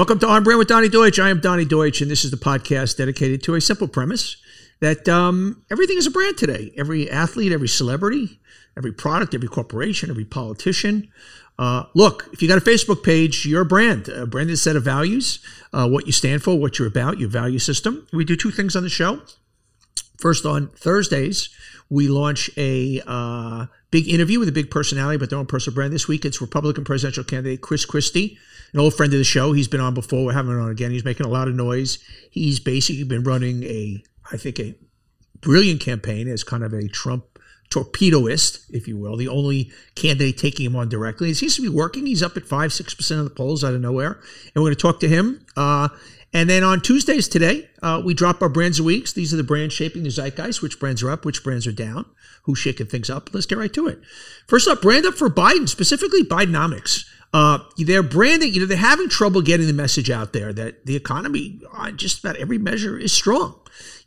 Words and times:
Welcome 0.00 0.18
to 0.20 0.28
On 0.28 0.42
Brand 0.42 0.58
with 0.58 0.68
Donny 0.68 0.88
Deutsch. 0.88 1.18
I 1.18 1.28
am 1.28 1.40
Donny 1.40 1.66
Deutsch, 1.66 2.00
and 2.00 2.10
this 2.10 2.24
is 2.24 2.30
the 2.30 2.38
podcast 2.38 2.96
dedicated 2.96 3.42
to 3.42 3.54
a 3.54 3.60
simple 3.60 3.86
premise 3.86 4.38
that 4.80 5.06
um, 5.10 5.62
everything 5.70 5.98
is 5.98 6.06
a 6.06 6.10
brand 6.10 6.38
today. 6.38 6.72
Every 6.74 7.10
athlete, 7.10 7.52
every 7.52 7.68
celebrity, 7.68 8.40
every 8.78 8.92
product, 8.92 9.34
every 9.34 9.48
corporation, 9.48 10.08
every 10.08 10.24
politician. 10.24 11.12
Uh, 11.58 11.84
look, 11.94 12.30
if 12.32 12.40
you 12.40 12.48
got 12.48 12.56
a 12.56 12.62
Facebook 12.62 13.04
page, 13.04 13.44
you're 13.44 13.60
a 13.60 13.66
brand, 13.66 14.08
a 14.08 14.26
branded 14.26 14.58
set 14.58 14.74
of 14.74 14.82
values, 14.82 15.38
uh, 15.74 15.86
what 15.86 16.06
you 16.06 16.12
stand 16.12 16.42
for, 16.42 16.58
what 16.58 16.78
you're 16.78 16.88
about, 16.88 17.18
your 17.18 17.28
value 17.28 17.58
system. 17.58 18.06
We 18.10 18.24
do 18.24 18.36
two 18.36 18.50
things 18.50 18.74
on 18.74 18.82
the 18.82 18.88
show. 18.88 19.20
First, 20.16 20.46
on 20.46 20.68
Thursdays, 20.68 21.50
we 21.90 22.08
launch 22.08 22.48
a 22.56 23.02
uh, 23.06 23.66
big 23.90 24.08
interview 24.08 24.38
with 24.38 24.48
a 24.48 24.52
big 24.52 24.70
personality 24.70 25.16
about 25.16 25.30
their 25.30 25.38
own 25.38 25.46
personal 25.46 25.74
brand. 25.74 25.92
This 25.92 26.08
week, 26.08 26.24
it's 26.24 26.40
Republican 26.40 26.84
presidential 26.84 27.24
candidate 27.24 27.60
Chris 27.60 27.84
Christie, 27.84 28.38
an 28.72 28.80
old 28.80 28.94
friend 28.94 29.12
of 29.12 29.18
the 29.18 29.24
show. 29.24 29.52
He's 29.52 29.68
been 29.68 29.80
on 29.80 29.92
before. 29.92 30.24
We're 30.24 30.32
having 30.32 30.52
him 30.52 30.60
on 30.60 30.70
again. 30.70 30.92
He's 30.92 31.04
making 31.04 31.26
a 31.26 31.30
lot 31.30 31.48
of 31.48 31.54
noise. 31.54 31.98
He's 32.30 32.60
basically 32.60 33.04
been 33.04 33.24
running 33.24 33.64
a, 33.64 34.02
I 34.32 34.36
think, 34.36 34.60
a 34.60 34.76
brilliant 35.40 35.80
campaign 35.80 36.28
as 36.28 36.44
kind 36.44 36.62
of 36.62 36.72
a 36.72 36.86
Trump 36.88 37.24
torpedoist, 37.70 38.66
if 38.70 38.88
you 38.88 38.96
will, 38.96 39.16
the 39.16 39.28
only 39.28 39.70
candidate 39.94 40.38
taking 40.38 40.66
him 40.66 40.76
on 40.76 40.88
directly. 40.88 41.30
It 41.30 41.36
seems 41.36 41.56
to 41.56 41.62
be 41.62 41.68
working. 41.68 42.06
He's 42.06 42.22
up 42.22 42.36
at 42.36 42.44
five, 42.44 42.72
six 42.72 42.94
percent 42.94 43.20
of 43.20 43.24
the 43.24 43.34
polls 43.34 43.64
out 43.64 43.74
of 43.74 43.80
nowhere, 43.80 44.20
and 44.54 44.56
we're 44.56 44.70
going 44.70 44.76
to 44.76 44.82
talk 44.82 45.00
to 45.00 45.08
him. 45.08 45.44
Uh, 45.56 45.88
and 46.32 46.48
then 46.48 46.62
on 46.62 46.80
Tuesdays 46.80 47.28
today, 47.28 47.68
uh, 47.82 48.00
we 48.04 48.14
drop 48.14 48.40
our 48.40 48.48
brands 48.48 48.78
of 48.78 48.84
weeks. 48.84 49.12
These 49.12 49.34
are 49.34 49.36
the 49.36 49.42
brands 49.42 49.74
shaping 49.74 50.04
the 50.04 50.10
zeitgeist. 50.10 50.62
Which 50.62 50.78
brands 50.78 51.02
are 51.02 51.10
up? 51.10 51.24
Which 51.24 51.42
brands 51.42 51.66
are 51.66 51.72
down? 51.72 52.06
Who's 52.44 52.58
shaking 52.58 52.86
things 52.86 53.10
up? 53.10 53.30
Let's 53.32 53.46
get 53.46 53.58
right 53.58 53.72
to 53.72 53.88
it. 53.88 54.00
First 54.46 54.68
up, 54.68 54.80
brand 54.80 55.06
up 55.06 55.14
for 55.14 55.28
Biden, 55.28 55.68
specifically 55.68 56.22
Bidenomics. 56.22 57.04
Uh, 57.32 57.58
they're 57.78 58.02
branding, 58.02 58.52
you 58.52 58.60
know, 58.60 58.66
they're 58.66 58.76
having 58.76 59.08
trouble 59.08 59.40
getting 59.40 59.66
the 59.66 59.72
message 59.72 60.10
out 60.10 60.32
there 60.32 60.52
that 60.52 60.86
the 60.86 60.96
economy, 60.96 61.60
on 61.72 61.96
just 61.96 62.18
about 62.20 62.36
every 62.36 62.58
measure, 62.58 62.98
is 62.98 63.12
strong. 63.12 63.56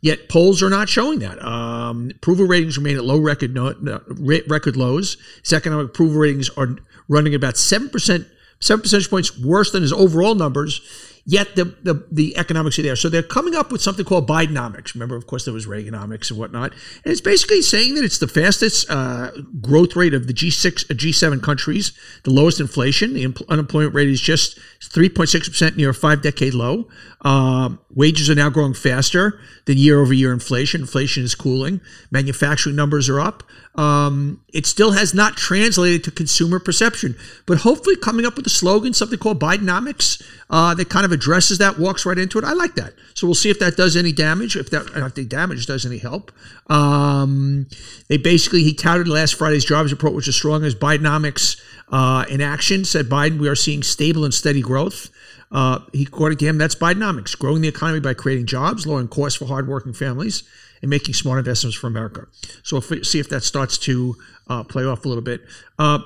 Yet 0.00 0.28
polls 0.28 0.62
are 0.62 0.70
not 0.70 0.88
showing 0.88 1.20
that. 1.20 1.42
Um, 1.42 2.10
approval 2.14 2.46
ratings 2.46 2.76
remain 2.76 2.96
at 2.96 3.04
low 3.04 3.18
record 3.18 3.54
no, 3.54 3.74
no, 3.80 4.02
record 4.08 4.76
lows. 4.76 5.16
His 5.42 5.52
economic 5.54 5.86
approval 5.86 6.18
ratings 6.18 6.50
are 6.50 6.76
running 7.08 7.34
about 7.34 7.56
seven 7.56 7.88
percent, 7.88 8.26
seven 8.60 8.82
percentage 8.82 9.08
points 9.08 9.38
worse 9.38 9.72
than 9.72 9.82
his 9.82 9.92
overall 9.92 10.34
numbers 10.34 10.82
yet 11.26 11.56
the, 11.56 11.64
the, 11.82 12.06
the 12.10 12.36
economics 12.36 12.78
are 12.78 12.82
there. 12.82 12.96
So 12.96 13.08
they're 13.08 13.22
coming 13.22 13.54
up 13.54 13.72
with 13.72 13.80
something 13.80 14.04
called 14.04 14.28
Bidenomics. 14.28 14.94
Remember, 14.94 15.16
of 15.16 15.26
course, 15.26 15.44
there 15.44 15.54
was 15.54 15.66
Reaganomics 15.66 16.30
and 16.30 16.38
whatnot. 16.38 16.72
And 16.72 17.12
it's 17.12 17.20
basically 17.20 17.62
saying 17.62 17.94
that 17.94 18.04
it's 18.04 18.18
the 18.18 18.28
fastest 18.28 18.90
uh, 18.90 19.30
growth 19.60 19.96
rate 19.96 20.14
of 20.14 20.26
the 20.26 20.34
G6, 20.34 20.90
uh, 20.90 20.94
G7 20.94 21.42
countries, 21.42 21.92
the 22.24 22.30
lowest 22.30 22.60
inflation. 22.60 23.14
The 23.14 23.44
unemployment 23.48 23.94
rate 23.94 24.08
is 24.08 24.20
just 24.20 24.58
3.6% 24.80 25.76
near 25.76 25.90
a 25.90 25.94
five 25.94 26.22
decade 26.22 26.54
low. 26.54 26.88
Um, 27.22 27.80
wages 27.90 28.28
are 28.28 28.34
now 28.34 28.50
growing 28.50 28.74
faster 28.74 29.40
than 29.64 29.78
year 29.78 30.00
over 30.00 30.12
year 30.12 30.32
inflation. 30.32 30.82
Inflation 30.82 31.24
is 31.24 31.34
cooling. 31.34 31.80
Manufacturing 32.10 32.76
numbers 32.76 33.08
are 33.08 33.18
up. 33.18 33.42
Um, 33.76 34.42
it 34.52 34.66
still 34.66 34.92
has 34.92 35.14
not 35.14 35.36
translated 35.36 36.04
to 36.04 36.10
consumer 36.10 36.60
perception, 36.60 37.16
but 37.46 37.58
hopefully 37.58 37.96
coming 37.96 38.24
up 38.24 38.36
with 38.36 38.46
a 38.46 38.50
slogan, 38.50 38.92
something 38.92 39.18
called 39.18 39.40
Bidenomics, 39.40 40.22
uh, 40.50 40.74
that 40.74 40.90
kind 40.90 41.04
of 41.04 41.12
addresses 41.14 41.58
that, 41.58 41.78
walks 41.78 42.04
right 42.04 42.18
into 42.18 42.38
it. 42.38 42.44
I 42.44 42.52
like 42.52 42.74
that. 42.74 42.92
So 43.14 43.26
we'll 43.26 43.34
see 43.34 43.48
if 43.48 43.58
that 43.60 43.76
does 43.76 43.96
any 43.96 44.12
damage. 44.12 44.56
If 44.56 44.70
that, 44.70 44.86
if 44.94 45.14
the 45.14 45.24
damage 45.24 45.66
does 45.66 45.86
any 45.86 45.98
help. 45.98 46.30
Um, 46.68 47.66
they 48.08 48.18
basically 48.18 48.62
he 48.62 48.74
touted 48.74 49.08
last 49.08 49.34
Friday's 49.36 49.64
jobs 49.64 49.92
report, 49.92 50.14
which 50.14 50.28
is 50.28 50.36
strong 50.36 50.64
as 50.64 50.74
Bidenomics 50.74 51.60
uh, 51.90 52.26
in 52.28 52.40
action. 52.40 52.84
Said 52.84 53.06
Biden, 53.06 53.38
we 53.38 53.48
are 53.48 53.56
seeing 53.56 53.82
stable 53.82 54.24
and 54.24 54.34
steady 54.34 54.60
growth. 54.60 55.10
Uh, 55.50 55.78
he, 55.92 56.02
according 56.02 56.38
to 56.38 56.46
him, 56.46 56.58
that's 56.58 56.74
Bidenomics, 56.74 57.38
growing 57.38 57.62
the 57.62 57.68
economy 57.68 58.00
by 58.00 58.12
creating 58.12 58.46
jobs, 58.46 58.86
lowering 58.86 59.08
costs 59.08 59.38
for 59.38 59.44
hardworking 59.44 59.92
families, 59.92 60.42
and 60.82 60.90
making 60.90 61.14
smart 61.14 61.38
investments 61.38 61.76
for 61.76 61.86
America. 61.86 62.26
So 62.62 62.76
we'll 62.76 63.04
see 63.04 63.20
if 63.20 63.28
that 63.28 63.42
starts 63.42 63.78
to 63.78 64.16
uh, 64.48 64.64
play 64.64 64.84
off 64.84 65.04
a 65.04 65.08
little 65.08 65.22
bit. 65.22 65.42
Uh, 65.78 66.00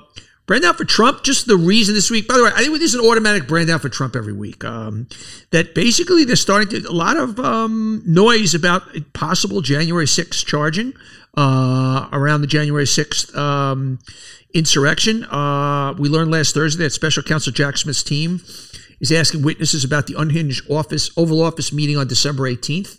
brand 0.49 0.65
out 0.65 0.77
for 0.79 0.83
Trump, 0.83 1.21
just 1.21 1.45
the 1.45 1.55
reason 1.55 1.93
this 1.93 2.09
week. 2.09 2.27
By 2.27 2.35
the 2.35 2.43
way, 2.43 2.49
I 2.55 2.63
think 2.63 2.75
there's 2.79 2.95
an 2.95 3.05
automatic 3.05 3.47
brand 3.47 3.69
out 3.69 3.83
for 3.83 3.89
Trump 3.89 4.15
every 4.15 4.33
week. 4.33 4.65
Um, 4.65 5.07
that 5.51 5.75
basically 5.75 6.25
they're 6.25 6.35
starting 6.35 6.69
to 6.69 6.89
a 6.89 6.91
lot 6.91 7.17
of 7.17 7.39
um, 7.39 8.01
noise 8.03 8.55
about 8.55 8.81
possible 9.13 9.61
January 9.61 10.07
6th 10.07 10.43
charging 10.43 10.93
uh, 11.37 12.09
around 12.11 12.41
the 12.41 12.47
January 12.47 12.85
6th 12.85 13.37
um, 13.37 13.99
insurrection. 14.55 15.23
Uh, 15.25 15.93
we 15.99 16.09
learned 16.09 16.31
last 16.31 16.55
Thursday 16.55 16.83
that 16.83 16.93
Special 16.93 17.21
Counsel 17.21 17.53
Jack 17.53 17.77
Smith's 17.77 18.01
team 18.01 18.41
is 18.99 19.11
asking 19.11 19.43
witnesses 19.43 19.83
about 19.83 20.07
the 20.07 20.15
unhinged 20.17 20.67
office 20.71 21.11
Oval 21.15 21.43
Office 21.43 21.71
meeting 21.71 21.95
on 21.95 22.07
December 22.07 22.49
18th. 22.49 22.97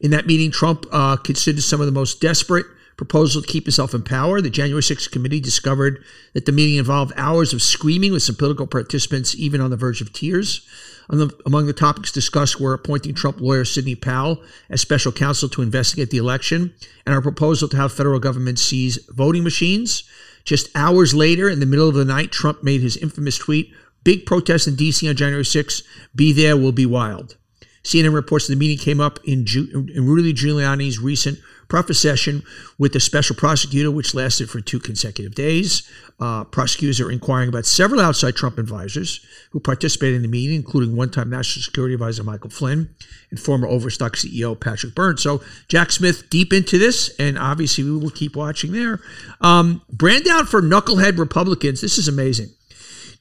In 0.00 0.12
that 0.12 0.26
meeting, 0.26 0.50
Trump 0.50 0.86
uh, 0.90 1.16
considered 1.16 1.62
some 1.62 1.80
of 1.80 1.86
the 1.86 1.92
most 1.92 2.22
desperate 2.22 2.64
proposals 2.96 3.44
to 3.44 3.52
keep 3.52 3.64
himself 3.64 3.94
in 3.94 4.02
power. 4.02 4.40
The 4.40 4.50
January 4.50 4.82
6th 4.82 5.10
committee 5.10 5.40
discovered 5.40 6.02
that 6.32 6.46
the 6.46 6.52
meeting 6.52 6.76
involved 6.76 7.12
hours 7.16 7.52
of 7.52 7.62
screaming 7.62 8.12
with 8.12 8.22
some 8.22 8.36
political 8.36 8.66
participants 8.66 9.34
even 9.34 9.60
on 9.60 9.70
the 9.70 9.76
verge 9.76 10.00
of 10.00 10.12
tears. 10.12 10.66
The, 11.08 11.30
among 11.44 11.66
the 11.66 11.72
topics 11.72 12.10
discussed 12.10 12.60
were 12.60 12.74
appointing 12.74 13.14
Trump 13.14 13.40
lawyer 13.40 13.64
Sidney 13.64 13.94
Powell 13.94 14.42
as 14.68 14.80
special 14.80 15.12
counsel 15.12 15.48
to 15.50 15.62
investigate 15.62 16.10
the 16.10 16.16
election 16.16 16.74
and 17.04 17.14
our 17.14 17.22
proposal 17.22 17.68
to 17.68 17.76
have 17.76 17.92
federal 17.92 18.18
government 18.18 18.58
seize 18.58 18.98
voting 19.10 19.44
machines. 19.44 20.02
Just 20.44 20.68
hours 20.74 21.14
later, 21.14 21.48
in 21.48 21.60
the 21.60 21.66
middle 21.66 21.88
of 21.88 21.94
the 21.94 22.04
night, 22.04 22.32
Trump 22.32 22.62
made 22.64 22.80
his 22.80 22.96
infamous 22.96 23.38
tweet 23.38 23.72
Big 24.06 24.24
protest 24.24 24.68
in 24.68 24.76
D.C. 24.76 25.08
on 25.08 25.16
January 25.16 25.42
6th. 25.42 25.82
Be 26.14 26.32
there, 26.32 26.56
will 26.56 26.70
be 26.70 26.86
wild. 26.86 27.36
CNN 27.82 28.14
reports 28.14 28.46
the 28.46 28.54
meeting 28.54 28.78
came 28.78 29.00
up 29.00 29.18
in, 29.24 29.44
Ju- 29.44 29.68
in 29.92 30.06
Rudy 30.06 30.32
Giuliani's 30.32 31.00
recent 31.00 31.40
proffer 31.68 31.94
session 31.94 32.42
with 32.78 32.92
the 32.92 33.00
special 33.00 33.36
prosecutor, 33.36 33.90
which 33.90 34.14
lasted 34.14 34.48
for 34.48 34.60
two 34.60 34.78
consecutive 34.78 35.34
days. 35.34 35.88
Uh, 36.18 36.44
prosecutors 36.44 37.00
are 37.00 37.10
inquiring 37.10 37.48
about 37.48 37.66
several 37.66 38.00
outside 38.00 38.34
Trump 38.34 38.58
advisors 38.58 39.24
who 39.50 39.60
participated 39.60 40.16
in 40.16 40.22
the 40.22 40.28
meeting, 40.28 40.56
including 40.56 40.96
one 40.96 41.10
time 41.10 41.28
National 41.28 41.62
Security 41.62 41.94
Advisor 41.94 42.24
Michael 42.24 42.50
Flynn 42.50 42.94
and 43.30 43.38
former 43.38 43.68
Overstock 43.68 44.14
CEO 44.14 44.58
Patrick 44.58 44.94
Byrne. 44.94 45.18
So 45.18 45.42
Jack 45.68 45.90
Smith 45.90 46.30
deep 46.30 46.52
into 46.52 46.78
this, 46.78 47.14
and 47.18 47.38
obviously 47.38 47.84
we 47.84 47.98
will 47.98 48.10
keep 48.10 48.36
watching 48.36 48.72
there. 48.72 49.00
Um, 49.40 49.82
brand 49.92 50.24
down 50.24 50.46
for 50.46 50.62
knucklehead 50.62 51.18
Republicans. 51.18 51.80
This 51.80 51.98
is 51.98 52.08
amazing. 52.08 52.48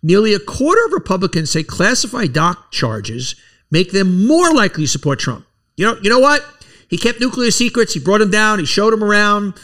Nearly 0.02 0.34
a 0.34 0.40
quarter 0.40 0.86
of 0.86 0.94
Republicans 0.94 1.52
say 1.52 1.64
classified 1.64 2.32
doc 2.32 2.72
charges 2.72 3.36
make 3.72 3.92
them 3.92 4.26
more 4.28 4.54
likely 4.54 4.84
to 4.84 4.88
support 4.88 5.20
Trump. 5.20 5.46
You 5.78 5.86
know, 5.86 5.98
you 6.02 6.10
know 6.10 6.20
what? 6.20 6.46
He 6.90 6.98
kept 6.98 7.20
nuclear 7.20 7.52
secrets. 7.52 7.94
He 7.94 8.00
brought 8.00 8.20
them 8.20 8.32
down. 8.32 8.60
He 8.60 8.66
showed 8.66 8.92
them 8.92 9.04
around. 9.04 9.56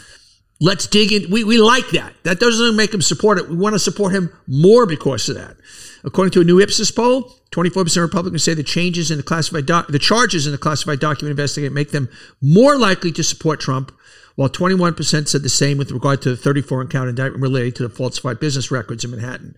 Let's 0.60 0.86
dig 0.86 1.12
in. 1.12 1.30
We, 1.30 1.44
we 1.44 1.58
like 1.58 1.90
that. 1.90 2.14
That 2.22 2.38
doesn't 2.38 2.76
make 2.76 2.94
him 2.94 3.02
support 3.02 3.38
it. 3.38 3.48
We 3.48 3.56
want 3.56 3.74
to 3.74 3.78
support 3.78 4.12
him 4.12 4.32
more 4.46 4.86
because 4.86 5.28
of 5.28 5.36
that. 5.36 5.56
According 6.04 6.32
to 6.32 6.40
a 6.40 6.44
new 6.44 6.60
Ipsos 6.60 6.90
poll, 6.90 7.34
24% 7.50 7.96
of 7.96 8.02
Republicans 8.02 8.44
say 8.44 8.54
the 8.54 8.62
changes 8.62 9.10
in 9.10 9.16
the 9.16 9.22
classified 9.22 9.66
doc, 9.66 9.88
the 9.88 9.98
charges 9.98 10.46
in 10.46 10.52
the 10.52 10.58
classified 10.58 11.00
document 11.00 11.32
investigation 11.32 11.74
make 11.74 11.90
them 11.90 12.08
more 12.40 12.78
likely 12.78 13.12
to 13.12 13.22
support 13.22 13.60
Trump 13.60 13.92
while 14.34 14.48
21% 14.48 15.28
said 15.28 15.42
the 15.42 15.48
same 15.48 15.78
with 15.78 15.90
regard 15.90 16.22
to 16.22 16.30
the 16.30 16.36
34 16.36 16.86
count 16.86 17.08
indictment 17.08 17.42
related 17.42 17.76
to 17.76 17.82
the 17.82 17.94
falsified 17.94 18.40
business 18.40 18.70
records 18.70 19.04
in 19.04 19.10
Manhattan. 19.10 19.56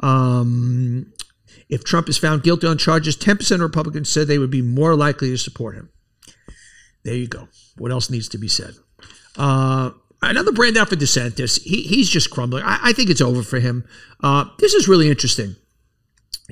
Um, 0.00 1.12
if 1.68 1.84
Trump 1.84 2.08
is 2.08 2.18
found 2.18 2.42
guilty 2.42 2.66
on 2.66 2.78
charges, 2.78 3.16
10% 3.16 3.52
of 3.52 3.60
Republicans 3.60 4.10
said 4.10 4.26
they 4.26 4.38
would 4.38 4.50
be 4.50 4.62
more 4.62 4.96
likely 4.96 5.30
to 5.30 5.38
support 5.38 5.74
him. 5.74 5.90
There 7.06 7.14
you 7.14 7.28
go. 7.28 7.46
What 7.78 7.92
else 7.92 8.10
needs 8.10 8.28
to 8.30 8.38
be 8.38 8.48
said? 8.48 8.74
Uh, 9.38 9.92
another 10.22 10.50
brand 10.50 10.76
out 10.76 10.88
for 10.88 10.96
DeSantis. 10.96 11.62
He, 11.62 11.82
he's 11.82 12.10
just 12.10 12.30
crumbling. 12.30 12.64
I, 12.64 12.80
I, 12.82 12.92
think 12.92 13.10
it's 13.10 13.20
over 13.20 13.44
for 13.44 13.60
him. 13.60 13.86
Uh, 14.24 14.46
this 14.58 14.74
is 14.74 14.88
really 14.88 15.08
interesting. 15.08 15.54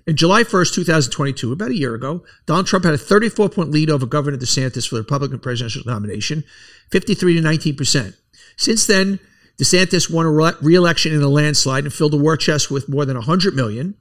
In 0.07 0.15
July 0.15 0.45
1st, 0.45 0.75
2022, 0.75 1.53
about 1.53 1.71
a 1.71 1.77
year 1.77 1.97
ago, 1.97 2.25
Donald 2.47 2.69
Trump 2.69 2.85
had 2.85 2.95
a 2.95 2.99
34 2.99 3.49
point 3.49 3.73
lead 3.73 3.91
over 3.91 4.07
Governor 4.07 4.37
DeSantis 4.37 4.89
for 4.89 4.95
the 4.95 5.01
Republican 5.01 5.41
presidential 5.41 5.83
nomination, 5.85 6.45
53 6.93 7.35
to 7.35 7.41
19%. 7.41 8.15
Since 8.57 8.87
then, 8.87 9.19
DeSantis 9.61 10.09
won 10.09 10.25
a 10.25 10.31
re 10.63 10.75
election 10.77 11.13
in 11.13 11.23
a 11.23 11.29
landslide 11.29 11.83
and 11.83 11.93
filled 11.93 12.15
a 12.15 12.19
war 12.19 12.37
chest 12.37 12.71
with 12.71 12.89
more 12.89 13.05
than 13.05 13.17
100 13.17 13.57
million. 13.57 13.97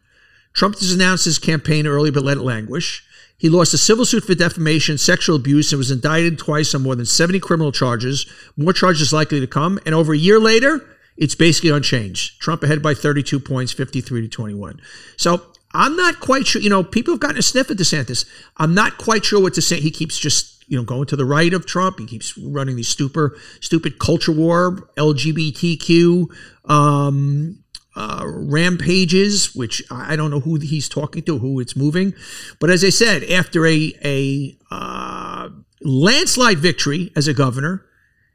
Trump 0.53 0.75
has 0.75 0.93
announced 0.93 1.25
his 1.25 1.39
campaign 1.39 1.87
early 1.87 2.11
but 2.11 2.23
let 2.23 2.37
it 2.37 2.43
languish. 2.43 3.03
He 3.43 3.49
lost 3.49 3.73
a 3.73 3.77
civil 3.77 4.05
suit 4.05 4.23
for 4.23 4.35
defamation, 4.35 4.97
sexual 4.97 5.35
abuse, 5.35 5.73
and 5.73 5.77
was 5.77 5.91
indicted 5.91 6.37
twice 6.37 6.73
on 6.73 6.81
more 6.81 6.95
than 6.95 7.05
70 7.05 7.41
criminal 7.41 7.73
charges. 7.73 8.25
More 8.55 8.71
charges 8.71 9.11
likely 9.11 9.41
to 9.41 9.47
come. 9.47 9.81
And 9.85 9.93
over 9.93 10.13
a 10.13 10.17
year 10.17 10.39
later, 10.39 10.81
it's 11.17 11.35
basically 11.35 11.69
unchanged. 11.69 12.39
Trump 12.39 12.63
ahead 12.63 12.81
by 12.81 12.93
32 12.93 13.41
points, 13.41 13.73
53 13.73 14.21
to 14.21 14.27
21. 14.29 14.79
So 15.17 15.41
I'm 15.73 15.97
not 15.97 16.21
quite 16.21 16.47
sure. 16.47 16.61
You 16.61 16.69
know, 16.69 16.85
people 16.85 17.15
have 17.15 17.19
gotten 17.19 17.37
a 17.37 17.41
sniff 17.41 17.69
at 17.69 17.75
DeSantis. 17.75 18.25
I'm 18.55 18.73
not 18.73 18.97
quite 18.97 19.25
sure 19.25 19.41
what 19.41 19.55
to 19.55 19.61
say. 19.61 19.81
He 19.81 19.91
keeps 19.91 20.17
just, 20.17 20.63
you 20.69 20.77
know, 20.77 20.85
going 20.85 21.07
to 21.07 21.17
the 21.17 21.25
right 21.25 21.53
of 21.53 21.65
Trump. 21.65 21.99
He 21.99 22.05
keeps 22.05 22.37
running 22.37 22.77
these 22.77 22.87
stupid, 22.87 23.31
stupid 23.59 23.99
culture 23.99 24.31
war, 24.31 24.87
LGBTQ, 24.95 26.29
um, 26.69 27.62
uh, 27.95 28.23
rampages, 28.25 29.55
which 29.55 29.83
I 29.91 30.15
don't 30.15 30.31
know 30.31 30.39
who 30.39 30.55
he's 30.59 30.89
talking 30.89 31.23
to, 31.23 31.37
who 31.39 31.59
it's 31.59 31.75
moving. 31.75 32.13
But 32.59 32.69
as 32.69 32.83
I 32.83 32.89
said, 32.89 33.23
after 33.25 33.65
a, 33.67 33.93
a 34.03 34.57
uh, 34.71 35.49
landslide 35.81 36.59
victory 36.59 37.11
as 37.15 37.27
a 37.27 37.33
governor 37.33 37.85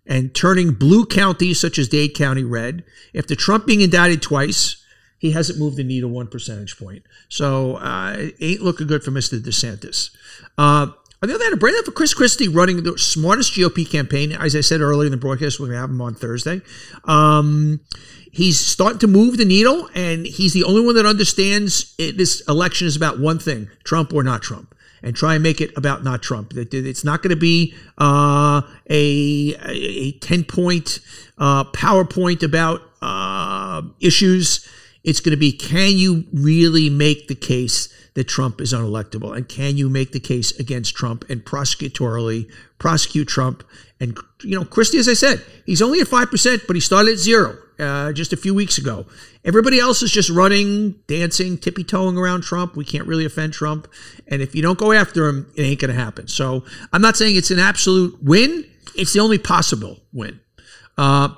and 0.06 0.34
turning 0.34 0.72
blue 0.72 1.04
counties 1.04 1.60
such 1.60 1.78
as 1.78 1.88
Dade 1.88 2.14
County 2.14 2.44
red, 2.44 2.84
after 3.14 3.34
Trump 3.34 3.66
being 3.66 3.80
indicted 3.80 4.22
twice, 4.22 4.84
he 5.18 5.32
hasn't 5.32 5.58
moved 5.58 5.76
the 5.76 5.84
needle 5.84 6.10
one 6.10 6.28
percentage 6.28 6.78
point. 6.78 7.02
So 7.28 7.76
uh, 7.76 8.14
it 8.16 8.36
ain't 8.40 8.62
looking 8.62 8.86
good 8.86 9.02
for 9.02 9.10
Mr. 9.10 9.40
DeSantis. 9.40 10.10
Uh, 10.56 10.92
on 11.20 11.28
the 11.28 11.34
other 11.34 11.44
hand, 11.44 11.54
a 11.54 11.56
brand 11.56 11.76
up 11.78 11.84
for 11.84 11.90
Chris 11.90 12.14
Christie 12.14 12.46
running 12.46 12.84
the 12.84 12.96
smartest 12.96 13.52
GOP 13.54 13.90
campaign. 13.90 14.30
As 14.30 14.54
I 14.54 14.60
said 14.60 14.80
earlier 14.80 15.06
in 15.06 15.10
the 15.10 15.16
broadcast, 15.16 15.58
we're 15.58 15.66
going 15.66 15.76
to 15.76 15.80
have 15.80 15.90
him 15.90 16.00
on 16.00 16.14
Thursday. 16.14 16.60
Um, 17.04 17.80
he's 18.30 18.60
starting 18.60 19.00
to 19.00 19.08
move 19.08 19.36
the 19.36 19.44
needle, 19.44 19.88
and 19.96 20.26
he's 20.26 20.52
the 20.52 20.62
only 20.62 20.84
one 20.84 20.94
that 20.94 21.06
understands 21.06 21.94
it, 21.98 22.16
this 22.16 22.40
election 22.48 22.86
is 22.86 22.94
about 22.94 23.18
one 23.18 23.40
thing 23.40 23.68
Trump 23.82 24.12
or 24.12 24.22
not 24.22 24.42
Trump. 24.42 24.76
And 25.00 25.14
try 25.14 25.34
and 25.34 25.42
make 25.44 25.60
it 25.60 25.76
about 25.76 26.02
not 26.02 26.22
Trump. 26.22 26.52
It's 26.56 27.04
not 27.04 27.22
going 27.22 27.30
to 27.30 27.36
be 27.36 27.72
uh, 27.98 28.62
a, 28.90 29.54
a 29.64 30.12
10 30.18 30.42
point 30.42 30.98
uh, 31.38 31.64
PowerPoint 31.64 32.42
about 32.42 32.82
uh, 33.00 33.82
issues. 34.00 34.68
It's 35.04 35.20
going 35.20 35.32
to 35.32 35.38
be 35.38 35.52
can 35.52 35.92
you 35.92 36.24
really 36.32 36.90
make 36.90 37.28
the 37.28 37.34
case 37.34 37.88
that 38.14 38.24
Trump 38.24 38.60
is 38.60 38.72
unelectable? 38.72 39.36
And 39.36 39.48
can 39.48 39.76
you 39.76 39.88
make 39.88 40.12
the 40.12 40.20
case 40.20 40.50
against 40.58 40.94
Trump 40.94 41.24
and 41.28 41.44
prosecutorially 41.44 42.50
prosecute 42.78 43.28
Trump? 43.28 43.62
And, 44.00 44.18
you 44.42 44.58
know, 44.58 44.64
Christie, 44.64 44.98
as 44.98 45.08
I 45.08 45.14
said, 45.14 45.44
he's 45.66 45.82
only 45.82 46.00
at 46.00 46.08
5%, 46.08 46.66
but 46.66 46.76
he 46.76 46.80
started 46.80 47.12
at 47.12 47.18
zero 47.18 47.56
uh, 47.78 48.12
just 48.12 48.32
a 48.32 48.36
few 48.36 48.54
weeks 48.54 48.78
ago. 48.78 49.06
Everybody 49.44 49.78
else 49.78 50.02
is 50.02 50.10
just 50.10 50.30
running, 50.30 50.96
dancing, 51.06 51.58
tippy 51.58 51.84
toeing 51.84 52.16
around 52.16 52.42
Trump. 52.42 52.76
We 52.76 52.84
can't 52.84 53.06
really 53.06 53.24
offend 53.24 53.52
Trump. 53.52 53.88
And 54.26 54.42
if 54.42 54.54
you 54.54 54.62
don't 54.62 54.78
go 54.78 54.92
after 54.92 55.28
him, 55.28 55.50
it 55.56 55.62
ain't 55.62 55.80
going 55.80 55.94
to 55.94 56.00
happen. 56.00 56.28
So 56.28 56.64
I'm 56.92 57.02
not 57.02 57.16
saying 57.16 57.36
it's 57.36 57.50
an 57.50 57.58
absolute 57.58 58.22
win, 58.22 58.64
it's 58.96 59.12
the 59.12 59.20
only 59.20 59.38
possible 59.38 60.00
win. 60.12 60.40
Uh, 60.96 61.28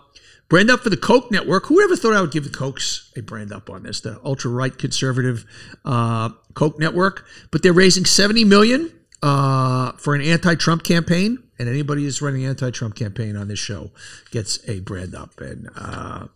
Brand 0.51 0.69
up 0.69 0.81
for 0.81 0.91
the 0.91 0.97
Koch 0.97 1.31
network. 1.31 1.67
Who 1.67 1.81
ever 1.83 1.95
thought 1.95 2.13
I 2.13 2.21
would 2.21 2.33
give 2.33 2.45
the 2.45 2.51
Kochs 2.51 3.17
a 3.17 3.23
brand 3.23 3.53
up 3.53 3.71
on 3.71 3.85
this? 3.85 4.01
The 4.01 4.21
ultra 4.25 4.51
right 4.51 4.77
conservative 4.77 5.47
uh, 5.85 6.31
Koch 6.55 6.77
network, 6.79 7.25
but 7.53 7.63
they're 7.63 7.73
raising 7.73 8.05
seventy 8.05 8.45
million 8.45 8.93
uh, 9.23 9.93
for 9.93 10.15
an 10.15 10.21
anti-Trump 10.21 10.83
campaign, 10.83 11.39
and 11.59 11.69
anybody 11.69 12.03
who's 12.03 12.21
running 12.21 12.43
an 12.43 12.51
anti-Trump 12.51 12.97
campaign 12.97 13.37
on 13.37 13.47
this 13.47 13.61
show 13.61 13.93
gets 14.33 14.59
a 14.69 14.81
brand 14.81 15.15
up. 15.15 15.41
And 15.41 15.71
uh, 15.77 16.27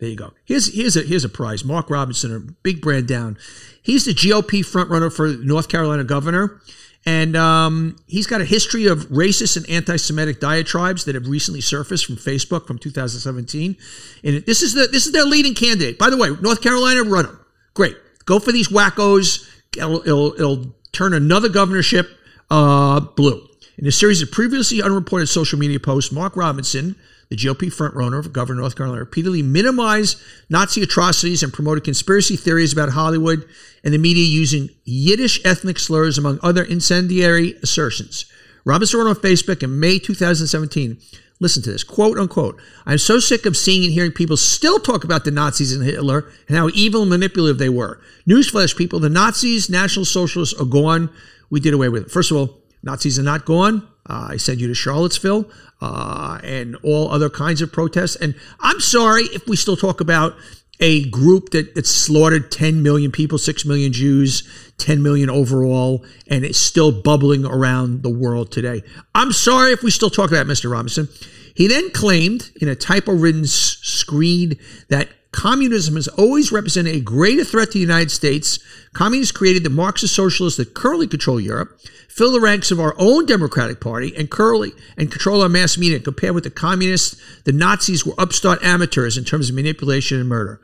there 0.00 0.08
you 0.08 0.16
go. 0.16 0.32
Here's 0.44 0.74
here's 0.74 0.96
a 0.96 1.02
here's 1.02 1.24
a 1.24 1.28
prize. 1.28 1.64
Mark 1.64 1.88
Robinson, 1.88 2.34
a 2.34 2.40
big 2.40 2.80
brand 2.80 3.06
down. 3.06 3.38
He's 3.80 4.06
the 4.06 4.12
GOP 4.12 4.60
frontrunner 4.66 5.12
for 5.12 5.28
North 5.28 5.68
Carolina 5.68 6.02
governor. 6.02 6.60
And 7.04 7.36
um, 7.36 7.96
he's 8.06 8.28
got 8.28 8.40
a 8.40 8.44
history 8.44 8.86
of 8.86 9.08
racist 9.08 9.56
and 9.56 9.68
anti-Semitic 9.68 10.38
diatribes 10.38 11.04
that 11.06 11.16
have 11.16 11.26
recently 11.26 11.60
surfaced 11.60 12.06
from 12.06 12.16
Facebook 12.16 12.66
from 12.66 12.78
2017. 12.78 13.76
And 14.22 14.46
this 14.46 14.62
is 14.62 14.72
the 14.74 14.86
this 14.86 15.06
is 15.06 15.12
their 15.12 15.24
leading 15.24 15.54
candidate. 15.54 15.98
By 15.98 16.10
the 16.10 16.16
way, 16.16 16.30
North 16.40 16.62
Carolina, 16.62 17.02
run 17.02 17.26
them. 17.26 17.40
Great. 17.74 17.96
Go 18.24 18.38
for 18.38 18.52
these 18.52 18.68
wackos. 18.68 19.48
It'll, 19.76 20.02
it'll, 20.02 20.34
it'll 20.34 20.74
turn 20.92 21.12
another 21.12 21.48
governorship 21.48 22.08
uh, 22.50 23.00
blue. 23.00 23.48
In 23.78 23.86
a 23.86 23.92
series 23.92 24.22
of 24.22 24.30
previously 24.30 24.82
unreported 24.82 25.28
social 25.28 25.58
media 25.58 25.80
posts, 25.80 26.12
Mark 26.12 26.36
Robinson, 26.36 26.94
the 27.32 27.38
GOP 27.38 27.72
frontrunner 27.72 28.18
of 28.18 28.30
Governor 28.30 28.60
North 28.60 28.76
Carolina, 28.76 29.00
repeatedly 29.00 29.40
minimized 29.40 30.20
Nazi 30.50 30.82
atrocities 30.82 31.42
and 31.42 31.50
promoted 31.50 31.82
conspiracy 31.82 32.36
theories 32.36 32.74
about 32.74 32.90
Hollywood 32.90 33.48
and 33.82 33.94
the 33.94 33.98
media 33.98 34.22
using 34.22 34.68
Yiddish 34.84 35.40
ethnic 35.42 35.78
slurs, 35.78 36.18
among 36.18 36.38
other 36.42 36.62
incendiary 36.62 37.54
assertions. 37.62 38.26
Robinson 38.66 39.00
wrote 39.00 39.08
on 39.08 39.16
Facebook 39.16 39.62
in 39.62 39.80
May 39.80 39.98
2017 39.98 40.98
Listen 41.40 41.62
to 41.62 41.72
this 41.72 41.82
quote 41.82 42.18
unquote. 42.18 42.60
I'm 42.86 42.98
so 42.98 43.18
sick 43.18 43.46
of 43.46 43.56
seeing 43.56 43.82
and 43.82 43.92
hearing 43.92 44.12
people 44.12 44.36
still 44.36 44.78
talk 44.78 45.02
about 45.02 45.24
the 45.24 45.32
Nazis 45.32 45.72
and 45.72 45.82
Hitler 45.82 46.30
and 46.46 46.56
how 46.56 46.68
evil 46.74 47.00
and 47.00 47.10
manipulative 47.10 47.58
they 47.58 47.70
were. 47.70 47.98
Newsflash, 48.28 48.76
people, 48.76 49.00
the 49.00 49.08
Nazis, 49.08 49.68
National 49.68 50.04
Socialists 50.04 50.60
are 50.60 50.66
gone. 50.66 51.10
We 51.50 51.58
did 51.58 51.74
away 51.74 51.88
with 51.88 52.04
it. 52.04 52.10
First 52.12 52.30
of 52.30 52.36
all, 52.36 52.60
Nazis 52.84 53.18
are 53.18 53.24
not 53.24 53.44
gone. 53.44 53.88
Uh, 54.12 54.28
I 54.32 54.36
send 54.36 54.60
you 54.60 54.68
to 54.68 54.74
Charlottesville 54.74 55.50
uh, 55.80 56.38
and 56.44 56.76
all 56.82 57.10
other 57.10 57.30
kinds 57.30 57.62
of 57.62 57.72
protests. 57.72 58.14
And 58.14 58.34
I'm 58.60 58.78
sorry 58.78 59.22
if 59.22 59.48
we 59.48 59.56
still 59.56 59.76
talk 59.76 60.02
about 60.02 60.36
a 60.80 61.08
group 61.08 61.50
that, 61.50 61.74
that 61.74 61.86
slaughtered 61.86 62.50
10 62.50 62.82
million 62.82 63.10
people, 63.10 63.38
6 63.38 63.64
million 63.64 63.90
Jews, 63.92 64.46
10 64.76 65.02
million 65.02 65.30
overall, 65.30 66.04
and 66.26 66.44
it's 66.44 66.58
still 66.58 66.92
bubbling 66.92 67.46
around 67.46 68.02
the 68.02 68.10
world 68.10 68.52
today. 68.52 68.82
I'm 69.14 69.32
sorry 69.32 69.72
if 69.72 69.82
we 69.82 69.90
still 69.90 70.10
talk 70.10 70.30
about 70.30 70.46
Mr. 70.46 70.70
Robinson. 70.70 71.08
He 71.54 71.66
then 71.66 71.90
claimed 71.90 72.50
in 72.60 72.68
a 72.68 72.74
typo 72.74 73.12
ridden 73.12 73.46
screed 73.46 74.58
that 74.88 75.08
communism 75.32 75.96
has 75.96 76.08
always 76.08 76.52
represented 76.52 76.94
a 76.94 77.00
greater 77.00 77.44
threat 77.44 77.68
to 77.68 77.72
the 77.74 77.80
United 77.80 78.10
States. 78.10 78.58
Communists 78.92 79.32
created 79.32 79.64
the 79.64 79.70
Marxist 79.70 80.14
socialists 80.14 80.58
that 80.58 80.74
currently 80.74 81.06
control 81.06 81.40
Europe 81.40 81.78
fill 82.08 82.32
the 82.32 82.40
ranks 82.40 82.70
of 82.70 82.78
our 82.78 82.94
own 82.98 83.24
Democratic 83.24 83.80
Party 83.80 84.14
and 84.16 84.30
curly 84.30 84.72
and 84.98 85.10
control 85.10 85.42
our 85.42 85.48
mass 85.48 85.78
media. 85.78 85.98
Compared 85.98 86.34
with 86.34 86.44
the 86.44 86.50
communists, 86.50 87.20
the 87.44 87.52
Nazis 87.52 88.04
were 88.04 88.14
upstart 88.18 88.62
amateurs 88.62 89.16
in 89.16 89.24
terms 89.24 89.48
of 89.48 89.56
manipulation 89.56 90.20
and 90.20 90.28
murder. 90.28 90.60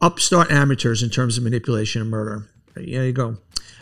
Upstart 0.00 0.50
amateurs 0.50 1.02
in 1.02 1.10
terms 1.10 1.36
of 1.36 1.44
manipulation 1.44 2.02
and 2.02 2.10
murder. 2.10 2.48
There 2.74 2.84
you 2.84 3.12
go. 3.12 3.38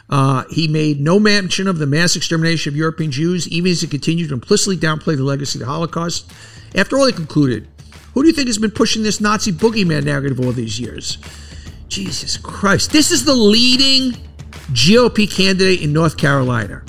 Uh, 0.09 0.45
he 0.51 0.69
made 0.69 1.01
no 1.01 1.19
mention 1.19 1.67
of 1.67 1.79
the 1.79 1.87
mass 1.87 2.15
extermination 2.17 2.73
of 2.73 2.77
European 2.77 3.11
Jews, 3.11 3.49
even 3.49 3.73
as 3.73 3.81
he 3.81 3.87
continued 3.87 4.29
to 4.29 4.35
implicitly 4.35 4.77
downplay 4.77 5.17
the 5.17 5.25
legacy 5.25 5.59
of 5.59 5.61
the 5.61 5.73
Holocaust. 5.73 6.31
After 6.75 6.99
all, 6.99 7.07
he 7.07 7.13
concluded, 7.13 7.69
who 8.15 8.23
do 8.23 8.29
you 8.29 8.33
think 8.33 8.47
has 8.47 8.59
been 8.59 8.71
pushing 8.71 9.03
this 9.03 9.21
Nazi 9.21 9.53
boogeyman 9.53 10.05
narrative 10.05 10.41
all 10.41 10.53
these 10.53 10.81
years? 10.81 11.19
Jesus 11.89 12.37
Christ. 12.37 12.93
This 12.93 13.11
is 13.11 13.25
the 13.25 13.35
leading 13.35 14.13
GOP 14.73 15.31
candidate 15.31 15.83
in 15.83 15.93
North 15.93 16.17
Carolina. 16.17 16.83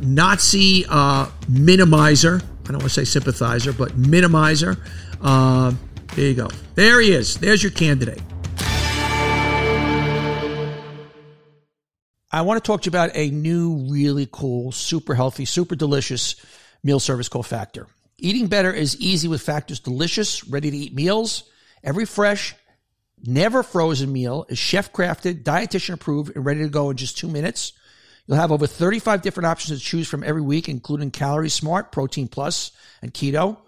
Nazi 0.00 0.84
uh, 0.88 1.26
minimizer. 1.50 2.42
I 2.42 2.66
don't 2.66 2.78
want 2.78 2.84
to 2.84 2.90
say 2.90 3.04
sympathizer, 3.04 3.72
but 3.72 3.92
minimizer. 3.92 4.78
Uh, 5.20 5.72
there 6.14 6.28
you 6.28 6.34
go. 6.34 6.48
There 6.74 7.00
he 7.00 7.12
is. 7.12 7.36
There's 7.36 7.62
your 7.62 7.72
candidate. 7.72 8.22
I 12.34 12.40
want 12.40 12.62
to 12.62 12.66
talk 12.66 12.82
to 12.82 12.86
you 12.86 12.90
about 12.90 13.10
a 13.14 13.30
new, 13.30 13.74
really 13.90 14.26
cool, 14.30 14.72
super 14.72 15.14
healthy, 15.14 15.44
super 15.44 15.74
delicious 15.74 16.36
meal 16.82 16.98
service 16.98 17.28
called 17.28 17.46
Factor. 17.46 17.86
Eating 18.22 18.46
better 18.46 18.70
is 18.72 18.96
easy 19.00 19.26
with 19.26 19.42
Factor's 19.42 19.80
delicious, 19.80 20.46
ready 20.46 20.70
to 20.70 20.76
eat 20.76 20.94
meals. 20.94 21.42
Every 21.82 22.04
fresh, 22.04 22.54
never 23.20 23.64
frozen 23.64 24.12
meal 24.12 24.46
is 24.48 24.60
chef 24.60 24.92
crafted, 24.92 25.42
dietitian 25.42 25.94
approved, 25.94 26.36
and 26.36 26.46
ready 26.46 26.60
to 26.60 26.68
go 26.68 26.90
in 26.90 26.96
just 26.96 27.18
two 27.18 27.26
minutes. 27.26 27.72
You'll 28.24 28.36
have 28.36 28.52
over 28.52 28.68
35 28.68 29.22
different 29.22 29.48
options 29.48 29.76
to 29.76 29.84
choose 29.84 30.06
from 30.06 30.22
every 30.22 30.40
week, 30.40 30.68
including 30.68 31.10
Calorie 31.10 31.48
Smart, 31.48 31.90
Protein 31.90 32.28
Plus, 32.28 32.70
and 33.02 33.12
Keto. 33.12 33.58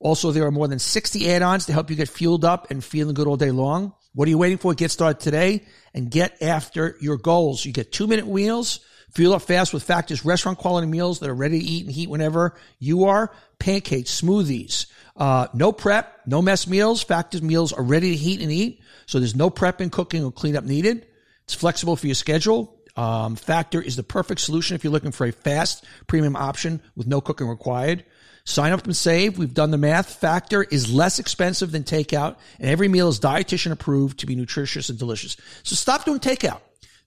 Also, 0.00 0.32
there 0.32 0.44
are 0.44 0.50
more 0.50 0.68
than 0.68 0.78
60 0.78 1.30
add-ons 1.30 1.64
to 1.64 1.72
help 1.72 1.88
you 1.88 1.96
get 1.96 2.10
fueled 2.10 2.44
up 2.44 2.70
and 2.70 2.84
feeling 2.84 3.14
good 3.14 3.26
all 3.26 3.38
day 3.38 3.52
long. 3.52 3.94
What 4.12 4.26
are 4.26 4.30
you 4.30 4.36
waiting 4.36 4.58
for? 4.58 4.74
Get 4.74 4.90
started 4.90 5.20
today 5.20 5.64
and 5.94 6.10
get 6.10 6.42
after 6.42 6.98
your 7.00 7.16
goals. 7.16 7.64
You 7.64 7.72
get 7.72 7.90
two 7.90 8.06
minute 8.06 8.26
meals, 8.28 8.80
fuel 9.14 9.34
up 9.34 9.42
fast 9.42 9.72
with 9.72 9.82
Factor's 9.82 10.24
restaurant 10.24 10.58
quality 10.58 10.86
meals 10.86 11.20
that 11.20 11.30
are 11.30 11.34
ready 11.34 11.60
to 11.60 11.64
eat 11.64 11.86
and 11.86 11.94
heat 11.94 12.10
whenever 12.10 12.54
you 12.78 13.04
are. 13.04 13.32
Pancakes, 13.58 14.20
smoothies, 14.20 14.86
uh, 15.16 15.46
no 15.54 15.72
prep, 15.72 16.20
no 16.26 16.42
mess 16.42 16.66
meals. 16.66 17.02
Factor's 17.02 17.42
meals 17.42 17.72
are 17.72 17.82
ready 17.82 18.10
to 18.10 18.16
heat 18.16 18.40
and 18.40 18.50
eat. 18.50 18.80
So 19.06 19.18
there's 19.18 19.36
no 19.36 19.50
prepping, 19.50 19.92
cooking, 19.92 20.24
or 20.24 20.32
cleanup 20.32 20.64
needed. 20.64 21.06
It's 21.44 21.54
flexible 21.54 21.96
for 21.96 22.06
your 22.06 22.14
schedule. 22.14 22.78
Um, 22.96 23.36
Factor 23.36 23.80
is 23.80 23.96
the 23.96 24.02
perfect 24.02 24.40
solution 24.40 24.74
if 24.74 24.84
you're 24.84 24.92
looking 24.92 25.12
for 25.12 25.26
a 25.26 25.32
fast 25.32 25.84
premium 26.06 26.36
option 26.36 26.80
with 26.96 27.06
no 27.06 27.20
cooking 27.20 27.48
required. 27.48 28.04
Sign 28.46 28.72
up 28.72 28.84
and 28.84 28.94
save. 28.94 29.38
We've 29.38 29.54
done 29.54 29.70
the 29.70 29.78
math. 29.78 30.16
Factor 30.16 30.62
is 30.62 30.92
less 30.92 31.18
expensive 31.18 31.72
than 31.72 31.82
takeout, 31.82 32.36
and 32.58 32.68
every 32.68 32.88
meal 32.88 33.08
is 33.08 33.18
dietitian 33.18 33.72
approved 33.72 34.20
to 34.20 34.26
be 34.26 34.36
nutritious 34.36 34.90
and 34.90 34.98
delicious. 34.98 35.36
So 35.62 35.76
stop 35.76 36.04
doing 36.04 36.20
takeout. 36.20 36.60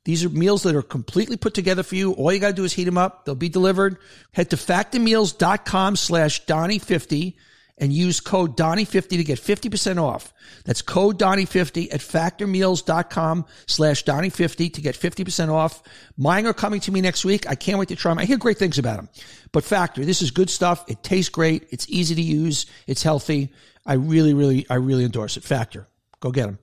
These 0.08 0.24
are 0.24 0.30
meals 0.30 0.64
that 0.64 0.74
are 0.74 0.82
completely 0.82 1.36
put 1.36 1.54
together 1.54 1.84
for 1.84 1.96
you. 1.96 2.14
All 2.14 2.32
you 2.32 2.40
got 2.40 2.48
to 2.48 2.54
do 2.54 2.64
is 2.64 2.72
heat 2.72 2.86
them 2.86 2.98
up. 2.98 3.26
They'll 3.26 3.36
be 3.36 3.50
delivered. 3.50 3.98
Head 4.32 4.52
to 4.52 4.56
factormeals.com 4.56 5.98
slash 5.98 6.46
Donnie50 6.46 7.36
and 7.78 7.92
use 7.92 8.22
code 8.22 8.56
Donnie50 8.56 9.10
to 9.10 9.24
get 9.26 9.38
50% 9.38 10.02
off. 10.02 10.34
That's 10.64 10.82
code 10.82 11.20
Donnie50 11.20 11.94
at 11.94 12.00
factormeals.com 12.00 13.46
slash 13.66 14.06
Donnie50 14.06 14.74
to 14.76 14.82
get 14.82 14.96
50% 14.96 15.50
off. 15.50 15.84
Mine 16.16 16.46
are 16.46 16.54
coming 16.54 16.80
to 16.80 16.92
me 16.94 17.02
next 17.02 17.26
week. 17.26 17.46
I 17.46 17.56
can't 17.56 17.78
wait 17.78 17.90
to 17.90 17.98
try 17.98 18.12
them. 18.12 18.20
I 18.20 18.24
hear 18.24 18.38
great 18.38 18.58
things 18.58 18.78
about 18.78 18.96
them. 18.96 19.10
But 19.52 19.66
Factor, 19.66 20.06
this 20.06 20.22
is 20.22 20.32
good 20.32 20.50
stuff. 20.50 20.90
It 20.90 21.04
tastes 21.04 21.28
great. 21.28 21.68
It's 21.70 21.86
easy 21.90 22.16
to 22.16 22.22
use. 22.22 22.66
It's 22.88 23.04
healthy. 23.04 23.52
I 23.86 23.96
really, 23.96 24.34
really, 24.34 24.66
I 24.70 24.76
really 24.76 25.04
endorse 25.04 25.36
it. 25.36 25.44
Factor. 25.44 25.86
Go 26.22 26.32
get 26.32 26.46
them. 26.46 26.60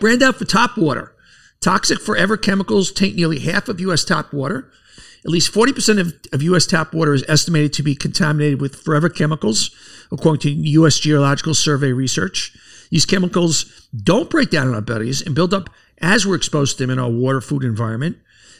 Brand 0.00 0.22
out 0.22 0.36
for 0.36 0.44
top 0.44 0.76
water. 0.76 1.14
Toxic 1.60 2.00
forever 2.00 2.36
chemicals 2.36 2.90
taint 2.90 3.16
nearly 3.16 3.38
half 3.38 3.68
of 3.68 3.80
U.S. 3.80 4.02
tap 4.02 4.32
water. 4.32 4.70
At 5.24 5.30
least 5.30 5.52
40% 5.52 6.00
of, 6.00 6.14
of 6.32 6.42
U.S. 6.42 6.66
tap 6.66 6.94
water 6.94 7.12
is 7.12 7.24
estimated 7.28 7.74
to 7.74 7.82
be 7.82 7.94
contaminated 7.94 8.60
with 8.60 8.76
forever 8.76 9.10
chemicals, 9.10 9.70
according 10.10 10.40
to 10.40 10.50
U.S. 10.50 10.98
Geological 10.98 11.52
Survey 11.52 11.92
research. 11.92 12.56
These 12.90 13.04
chemicals 13.04 13.86
don't 13.94 14.30
break 14.30 14.48
down 14.48 14.68
in 14.68 14.74
our 14.74 14.80
bodies 14.80 15.20
and 15.20 15.34
build 15.34 15.52
up 15.52 15.68
as 15.98 16.26
we're 16.26 16.36
exposed 16.36 16.78
to 16.78 16.82
them 16.82 16.90
in 16.90 16.98
our 16.98 17.10
water, 17.10 17.42
food 17.42 17.62
environment. 17.62 18.16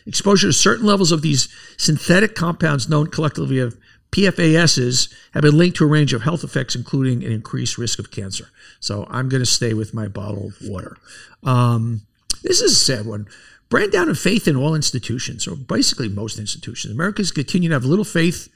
Exposure 0.06 0.48
to 0.48 0.52
certain 0.52 0.86
levels 0.86 1.12
of 1.12 1.22
these 1.22 1.48
synthetic 1.78 2.34
compounds, 2.34 2.88
known 2.88 3.06
collectively 3.06 3.58
as 3.58 3.76
PFASs, 4.12 5.12
have 5.34 5.42
been 5.42 5.56
linked 5.56 5.76
to 5.78 5.84
a 5.84 5.88
range 5.88 6.12
of 6.12 6.22
health 6.22 6.42
effects, 6.42 6.74
including 6.74 7.24
an 7.24 7.32
increased 7.32 7.78
risk 7.78 7.98
of 7.98 8.10
cancer. 8.10 8.48
So 8.80 9.06
I'm 9.08 9.28
going 9.28 9.42
to 9.42 9.46
stay 9.46 9.74
with 9.74 9.94
my 9.94 10.08
bottled 10.08 10.54
water. 10.62 10.96
Um, 11.44 12.02
this 12.42 12.60
is 12.60 12.72
a 12.72 12.76
sad 12.76 13.06
one. 13.06 13.26
Brand 13.68 13.92
down 13.92 14.08
of 14.08 14.18
faith 14.18 14.48
in 14.48 14.56
all 14.56 14.74
institutions, 14.74 15.46
or 15.46 15.54
basically 15.54 16.08
most 16.08 16.38
institutions. 16.38 16.92
Americans 16.92 17.30
continue 17.30 17.68
to 17.68 17.74
have 17.74 17.84
little 17.84 18.04
faith 18.04 18.48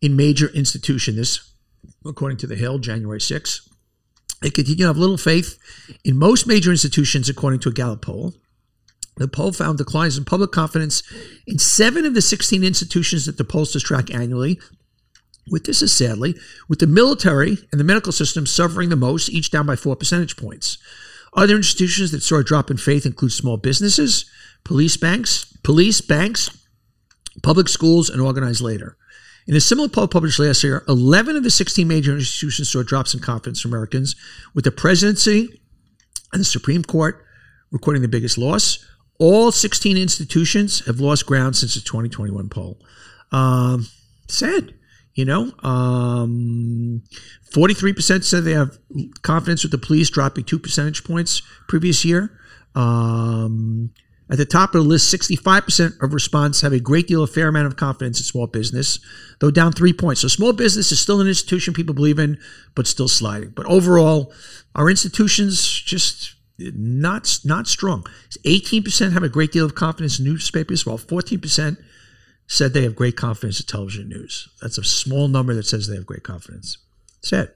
in 0.00 0.14
major 0.14 0.48
institutions. 0.48 1.16
This, 1.16 1.52
according 2.04 2.38
to 2.38 2.46
the 2.46 2.54
Hill, 2.54 2.78
January 2.78 3.20
6. 3.20 3.68
They 4.42 4.50
continue 4.50 4.84
to 4.84 4.88
have 4.88 4.98
little 4.98 5.16
faith 5.16 5.58
in 6.04 6.18
most 6.18 6.46
major 6.46 6.70
institutions, 6.70 7.28
according 7.28 7.60
to 7.60 7.70
a 7.70 7.72
Gallup 7.72 8.02
poll. 8.02 8.34
The 9.16 9.28
poll 9.28 9.52
found 9.52 9.78
declines 9.78 10.18
in 10.18 10.26
public 10.26 10.52
confidence 10.52 11.02
in 11.46 11.58
seven 11.58 12.04
of 12.04 12.14
the 12.14 12.20
16 12.20 12.62
institutions 12.62 13.24
that 13.24 13.38
the 13.38 13.44
pollsters 13.44 13.82
track 13.82 14.12
annually. 14.14 14.60
With 15.50 15.64
this 15.64 15.82
is 15.82 15.92
sadly, 15.92 16.34
with 16.68 16.80
the 16.80 16.86
military 16.86 17.58
and 17.70 17.78
the 17.78 17.84
medical 17.84 18.12
system 18.12 18.46
suffering 18.46 18.88
the 18.88 18.96
most, 18.96 19.28
each 19.28 19.50
down 19.50 19.66
by 19.66 19.76
four 19.76 19.94
percentage 19.94 20.36
points. 20.36 20.78
Other 21.34 21.56
institutions 21.56 22.10
that 22.10 22.22
saw 22.22 22.38
a 22.38 22.44
drop 22.44 22.70
in 22.70 22.78
faith 22.78 23.06
include 23.06 23.32
small 23.32 23.56
businesses, 23.56 24.28
police 24.64 24.96
banks, 24.96 25.44
police 25.62 26.00
banks, 26.00 26.50
public 27.42 27.68
schools, 27.68 28.08
and 28.10 28.20
organized 28.20 28.60
labor. 28.60 28.96
In 29.46 29.54
a 29.54 29.60
similar 29.60 29.88
poll 29.88 30.08
published 30.08 30.40
last 30.40 30.64
year, 30.64 30.82
11 30.88 31.36
of 31.36 31.44
the 31.44 31.50
16 31.50 31.86
major 31.86 32.14
institutions 32.14 32.70
saw 32.70 32.82
drops 32.82 33.14
in 33.14 33.20
confidence 33.20 33.60
from 33.60 33.72
Americans, 33.72 34.16
with 34.54 34.64
the 34.64 34.72
presidency 34.72 35.60
and 36.32 36.40
the 36.40 36.44
Supreme 36.44 36.82
Court 36.82 37.22
recording 37.70 38.02
the 38.02 38.08
biggest 38.08 38.38
loss. 38.38 38.84
All 39.18 39.52
16 39.52 39.96
institutions 39.96 40.84
have 40.86 41.00
lost 41.00 41.26
ground 41.26 41.56
since 41.56 41.74
the 41.74 41.80
2021 41.80 42.48
poll. 42.48 42.78
Um, 43.30 43.86
sad. 44.28 44.74
You 45.16 45.24
know, 45.24 45.50
um, 45.62 47.02
43% 47.50 48.22
said 48.22 48.44
they 48.44 48.52
have 48.52 48.78
confidence 49.22 49.62
with 49.62 49.72
the 49.72 49.78
police, 49.78 50.10
dropping 50.10 50.44
two 50.44 50.58
percentage 50.58 51.04
points 51.04 51.40
previous 51.68 52.04
year. 52.04 52.38
Um, 52.74 53.92
at 54.28 54.36
the 54.36 54.44
top 54.44 54.74
of 54.74 54.82
the 54.82 54.88
list, 54.88 55.12
65% 55.14 56.02
of 56.02 56.12
respondents 56.12 56.60
have 56.60 56.74
a 56.74 56.80
great 56.80 57.06
deal, 57.06 57.22
a 57.22 57.26
fair 57.26 57.48
amount 57.48 57.66
of 57.66 57.76
confidence 57.76 58.18
in 58.18 58.24
small 58.24 58.46
business, 58.46 58.98
though 59.38 59.50
down 59.50 59.72
three 59.72 59.94
points. 59.94 60.20
So 60.20 60.28
small 60.28 60.52
business 60.52 60.92
is 60.92 61.00
still 61.00 61.22
an 61.22 61.28
institution 61.28 61.72
people 61.72 61.94
believe 61.94 62.18
in, 62.18 62.38
but 62.74 62.86
still 62.86 63.08
sliding. 63.08 63.50
But 63.56 63.64
overall, 63.66 64.34
our 64.74 64.90
institutions 64.90 65.66
just 65.66 66.34
not 66.58 67.38
not 67.42 67.68
strong. 67.68 68.04
18% 68.44 69.12
have 69.12 69.22
a 69.22 69.30
great 69.30 69.52
deal 69.52 69.64
of 69.64 69.74
confidence 69.74 70.18
in 70.18 70.26
newspapers, 70.26 70.84
while 70.84 70.98
14% 70.98 71.78
said 72.46 72.72
they 72.72 72.82
have 72.82 72.96
great 72.96 73.16
confidence 73.16 73.60
in 73.60 73.66
television 73.66 74.08
news. 74.08 74.48
That's 74.60 74.78
a 74.78 74.84
small 74.84 75.28
number 75.28 75.54
that 75.54 75.66
says 75.66 75.86
they 75.86 75.96
have 75.96 76.06
great 76.06 76.22
confidence. 76.22 76.78
Sad. 77.20 77.52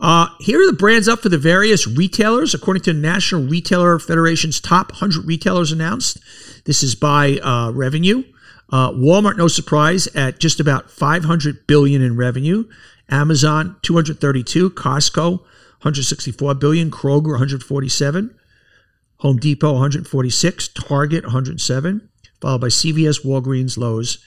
Uh, 0.00 0.28
here 0.40 0.60
are 0.60 0.66
the 0.66 0.76
brands 0.76 1.06
up 1.06 1.20
for 1.20 1.28
the 1.28 1.38
various 1.38 1.86
retailers, 1.86 2.54
according 2.54 2.82
to 2.82 2.92
the 2.92 2.98
National 2.98 3.44
Retailer 3.44 3.98
Federation's 4.00 4.60
top 4.60 4.90
100 4.90 5.24
retailers 5.24 5.70
announced. 5.70 6.18
This 6.64 6.82
is 6.82 6.96
by 6.96 7.38
uh, 7.38 7.70
revenue. 7.70 8.24
Uh, 8.70 8.90
Walmart, 8.90 9.36
no 9.36 9.46
surprise, 9.46 10.08
at 10.08 10.40
just 10.40 10.58
about 10.58 10.90
500 10.90 11.66
billion 11.68 12.02
in 12.02 12.16
revenue. 12.16 12.64
Amazon, 13.08 13.76
232. 13.82 14.70
Costco, 14.70 15.38
164 15.38 16.54
billion. 16.54 16.90
Kroger, 16.90 17.32
147. 17.32 18.34
Home 19.18 19.36
Depot, 19.36 19.72
146. 19.72 20.68
Target, 20.68 21.24
107 21.24 22.08
followed 22.42 22.60
by 22.60 22.66
CVS, 22.66 23.24
Walgreens, 23.24 23.78
Lowe's, 23.78 24.18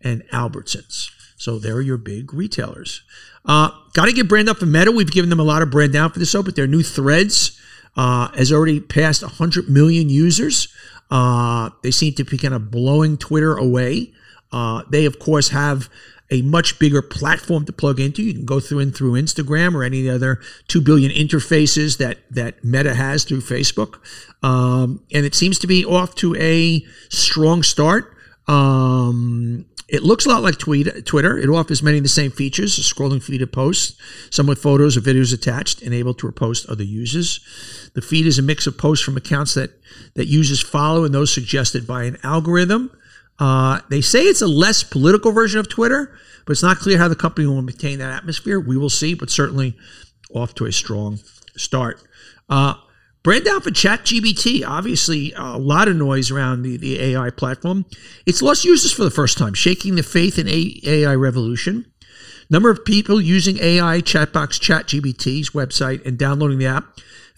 and 0.00 0.22
Albertsons. 0.32 1.10
So 1.36 1.58
there 1.58 1.74
are 1.74 1.82
your 1.82 1.98
big 1.98 2.32
retailers. 2.32 3.02
Uh, 3.44 3.70
Got 3.92 4.06
to 4.06 4.12
get 4.12 4.28
brand 4.28 4.48
up 4.48 4.58
for 4.58 4.66
Meta. 4.66 4.92
We've 4.92 5.10
given 5.10 5.30
them 5.30 5.40
a 5.40 5.44
lot 5.44 5.62
of 5.62 5.70
brand 5.70 5.92
down 5.92 6.10
for 6.10 6.18
this 6.18 6.30
show, 6.30 6.42
but 6.42 6.54
their 6.54 6.66
new 6.66 6.82
Threads 6.82 7.58
uh, 7.96 8.28
has 8.32 8.52
already 8.52 8.80
passed 8.80 9.22
100 9.22 9.68
million 9.68 10.08
users. 10.08 10.68
Uh, 11.10 11.70
they 11.82 11.90
seem 11.90 12.12
to 12.14 12.24
be 12.24 12.38
kind 12.38 12.54
of 12.54 12.70
blowing 12.70 13.16
Twitter 13.16 13.56
away. 13.56 14.12
Uh, 14.52 14.82
they, 14.90 15.06
of 15.06 15.18
course, 15.18 15.48
have 15.48 15.88
a 16.30 16.42
much 16.42 16.78
bigger 16.78 17.02
platform 17.02 17.64
to 17.66 17.72
plug 17.72 18.00
into. 18.00 18.22
You 18.22 18.34
can 18.34 18.44
go 18.44 18.60
through 18.60 18.80
and 18.80 18.94
through 18.94 19.12
Instagram 19.12 19.74
or 19.74 19.84
any 19.84 20.08
other 20.08 20.40
two 20.68 20.80
billion 20.80 21.10
interfaces 21.12 21.98
that 21.98 22.18
that 22.30 22.64
Meta 22.64 22.94
has 22.94 23.24
through 23.24 23.42
Facebook, 23.42 23.98
um, 24.42 25.02
and 25.12 25.24
it 25.24 25.34
seems 25.34 25.58
to 25.60 25.66
be 25.66 25.84
off 25.84 26.14
to 26.16 26.34
a 26.36 26.84
strong 27.08 27.62
start. 27.62 28.12
Um, 28.48 29.66
it 29.88 30.02
looks 30.02 30.26
a 30.26 30.28
lot 30.28 30.42
like 30.42 30.58
Twitter. 30.58 31.38
It 31.38 31.48
offers 31.48 31.80
many 31.80 31.98
of 31.98 32.02
the 32.02 32.08
same 32.08 32.32
features: 32.32 32.76
a 32.76 32.82
scrolling 32.82 33.22
feed 33.22 33.42
of 33.42 33.52
posts, 33.52 33.96
some 34.30 34.48
with 34.48 34.58
photos 34.58 34.96
or 34.96 35.00
videos 35.00 35.32
attached, 35.32 35.80
and 35.82 35.94
able 35.94 36.14
to 36.14 36.30
repost 36.30 36.68
other 36.68 36.82
users. 36.82 37.40
The 37.94 38.02
feed 38.02 38.26
is 38.26 38.38
a 38.38 38.42
mix 38.42 38.66
of 38.66 38.76
posts 38.76 39.04
from 39.04 39.16
accounts 39.16 39.54
that 39.54 39.70
that 40.14 40.26
users 40.26 40.60
follow 40.60 41.04
and 41.04 41.14
those 41.14 41.32
suggested 41.32 41.86
by 41.86 42.04
an 42.04 42.18
algorithm. 42.24 42.90
Uh, 43.38 43.80
they 43.90 44.00
say 44.00 44.22
it's 44.22 44.42
a 44.42 44.46
less 44.46 44.82
political 44.82 45.32
version 45.32 45.60
of 45.60 45.68
Twitter, 45.68 46.16
but 46.44 46.52
it's 46.52 46.62
not 46.62 46.78
clear 46.78 46.98
how 46.98 47.08
the 47.08 47.16
company 47.16 47.46
will 47.46 47.62
maintain 47.62 47.98
that 47.98 48.12
atmosphere. 48.12 48.58
We 48.58 48.76
will 48.76 48.90
see, 48.90 49.14
but 49.14 49.30
certainly 49.30 49.76
off 50.32 50.54
to 50.54 50.66
a 50.66 50.72
strong 50.72 51.18
start. 51.56 52.02
Uh, 52.48 52.74
brand 53.22 53.44
down 53.44 53.60
for 53.60 53.70
ChatGPT. 53.70 54.66
Obviously, 54.66 55.32
a 55.36 55.58
lot 55.58 55.88
of 55.88 55.96
noise 55.96 56.30
around 56.30 56.62
the, 56.62 56.76
the 56.76 57.00
AI 57.00 57.30
platform. 57.30 57.84
It's 58.24 58.42
lost 58.42 58.64
users 58.64 58.92
for 58.92 59.04
the 59.04 59.10
first 59.10 59.36
time, 59.38 59.54
shaking 59.54 59.96
the 59.96 60.02
faith 60.02 60.38
in 60.38 60.48
AI 60.48 61.14
revolution. 61.14 61.92
Number 62.48 62.70
of 62.70 62.84
people 62.84 63.20
using 63.20 63.58
AI 63.58 64.00
chatbox 64.00 64.60
ChatGPT's 64.60 65.50
website 65.50 66.06
and 66.06 66.16
downloading 66.16 66.58
the 66.58 66.66
app 66.66 66.84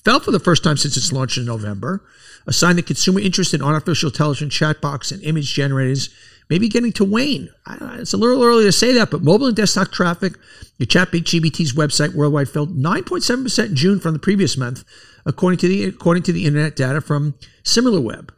fell 0.05 0.21
for 0.21 0.31
the 0.31 0.38
first 0.38 0.62
time 0.62 0.76
since 0.76 0.97
its 0.97 1.12
launch 1.12 1.38
in 1.38 1.47
November 1.47 2.05
a 2.49 2.52
sign 2.52 2.76
that 2.76 2.87
consumer 2.87 3.21
interest 3.21 3.52
in 3.52 3.62
artificial 3.62 4.09
intelligence 4.09 4.59
chatbots 4.59 5.12
and 5.12 5.23
image 5.23 5.52
generators 5.52 6.09
may 6.49 6.59
be 6.59 6.69
getting 6.69 6.93
to 6.93 7.05
wane. 7.05 7.50
It's 7.67 8.14
a 8.14 8.17
little 8.17 8.43
early 8.43 8.64
to 8.64 8.73
say 8.73 8.95
that, 8.95 9.11
but 9.11 9.23
mobile 9.23 9.47
and 9.47 9.55
desktop 9.55 9.90
traffic, 9.90 10.33
your 10.78 10.87
ChatGPT's 10.87 11.75
website 11.75 12.14
worldwide 12.14 12.49
fell 12.49 12.67
9.7% 12.67 13.67
in 13.67 13.76
June 13.76 14.00
from 14.00 14.14
the 14.14 14.19
previous 14.19 14.57
month, 14.57 14.83
according 15.26 15.59
to 15.59 15.69
the 15.69 15.85
according 15.85 16.23
to 16.23 16.33
the 16.33 16.47
internet 16.47 16.75
data 16.75 17.02
from 17.02 17.35
SimilarWeb. 17.64 18.31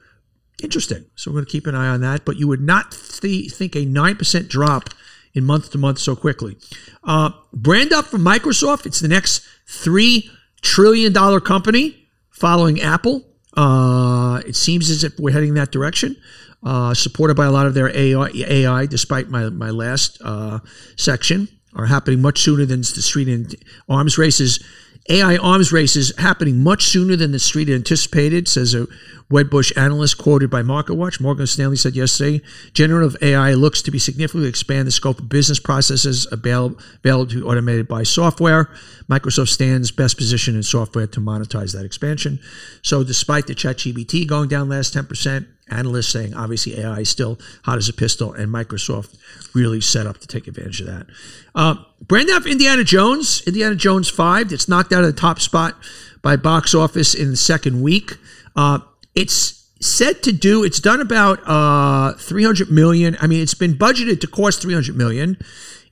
Interesting. 0.61 1.07
So 1.15 1.31
we're 1.31 1.37
going 1.37 1.47
to 1.47 1.53
keep 1.53 1.69
an 1.69 1.77
eye 1.77 1.89
on 1.89 2.01
that. 2.01 2.25
But 2.25 2.37
you 2.37 2.49
would 2.49 2.61
not 2.61 2.91
th- 2.91 3.53
think 3.53 3.77
a 3.77 3.87
9% 3.87 4.49
drop 4.49 4.91
in 5.33 5.45
month 5.45 5.71
to 5.71 5.79
month 5.79 6.01
so 6.01 6.17
quickly. 6.17 6.57
Uh, 7.05 7.31
brand 7.53 7.93
up 7.93 8.07
from 8.07 8.23
Microsoft. 8.23 8.87
It's 8.87 9.01
the 9.01 9.09
next 9.09 9.47
$3 9.69 10.29
trillion 10.61 11.15
company 11.41 12.09
following 12.29 12.81
Apple. 12.81 13.25
Uh, 13.57 14.41
it 14.47 14.57
seems 14.57 14.91
as 14.91 15.05
if 15.05 15.19
we're 15.19 15.33
heading 15.33 15.55
that 15.55 15.73
direction, 15.73 16.17
uh, 16.63 16.95
supported 16.95 17.37
by 17.37 17.47
a 17.47 17.51
lot 17.51 17.67
of 17.67 17.75
their 17.75 17.89
AI, 17.97 18.31
AI 18.35 18.87
despite 18.87 19.29
my, 19.29 19.49
my 19.51 19.71
last 19.71 20.21
uh, 20.25 20.61
section, 20.97 21.49
are 21.75 21.87
happening 21.87 22.21
much 22.21 22.41
sooner 22.41 22.65
than 22.65 22.81
the 22.81 23.03
street 23.03 23.29
and 23.29 23.55
arms 23.89 24.19
races. 24.19 24.63
AI 25.11 25.37
arms 25.39 25.73
races 25.73 26.13
happening 26.19 26.63
much 26.63 26.85
sooner 26.85 27.17
than 27.17 27.33
the 27.33 27.41
street 27.41 27.69
anticipated, 27.69 28.47
says 28.47 28.75
a 28.75 28.87
Wedbush 29.29 29.77
analyst 29.77 30.19
quoted 30.19 30.51
by 30.51 30.63
MarketWatch. 30.63 31.21
Morgan 31.21 31.49
Stanley 31.49 31.77
said 31.77 31.97
yesterday, 31.97 32.41
generative 32.75 33.21
AI 33.21 33.55
looks 33.55 33.83
to 33.83 33.91
be 33.91 33.99
significantly 33.99 34.49
expand 34.49 34.87
the 34.87 34.93
scope 34.93 35.19
of 35.19 35.29
business 35.29 35.59
processes 35.59 36.29
available, 36.31 36.79
available 37.03 37.27
to 37.27 37.41
be 37.41 37.43
automated 37.43 37.89
by 37.89 38.05
software. 38.05 38.71
Microsoft 39.09 39.49
stands 39.49 39.91
best 39.91 40.17
positioned 40.17 40.57
in 40.57 40.63
software 40.63 41.09
to 41.09 41.21
monetize 41.21 41.73
that 41.75 41.85
expansion. 41.85 42.39
So 42.83 43.03
despite 43.03 43.49
the 43.49 43.55
ChatGPT 43.57 44.29
going 44.29 44.49
down 44.49 44.69
last 44.69 44.95
10%, 44.95 45.47
analysts 45.71 46.09
saying 46.09 46.35
obviously 46.35 46.79
AI 46.79 47.01
is 47.01 47.11
still 47.11 47.39
hot 47.65 47.79
as 47.79 47.89
a 47.89 47.93
pistol, 47.93 48.33
and 48.33 48.53
Microsoft 48.53 49.17
really 49.55 49.81
set 49.81 50.07
up 50.07 50.19
to 50.19 50.27
take 50.27 50.47
advantage 50.47 50.81
of 50.81 50.87
that. 50.87 51.07
Uh, 51.55 51.75
brand 52.01 52.31
of 52.31 52.47
Indiana 52.47 52.85
Jones, 52.85 53.43
Indiana 53.47 53.75
Jones 53.75 54.09
5, 54.09 54.53
it's 54.53 54.69
knocked 54.69 54.93
out 54.93 55.05
of 55.05 55.15
the 55.15 55.21
top 55.21 55.41
spot 55.41 55.77
by 56.23 56.37
box 56.37 56.75
office 56.75 57.15
in 57.15 57.31
the 57.31 57.37
second 57.37 57.83
week. 57.83 58.17
Uh, 58.55 58.81
it's 59.15 59.69
said 59.81 60.23
to 60.23 60.33
do. 60.33 60.63
It's 60.63 60.81
done 60.81 61.01
about 61.01 61.41
uh, 61.47 62.13
300 62.15 62.71
million. 62.71 63.17
I 63.21 63.27
mean, 63.27 63.41
it's 63.41 63.55
been 63.55 63.75
budgeted 63.75 64.21
to 64.21 64.27
cost 64.27 64.63
300 64.63 64.97
million. 64.97 65.39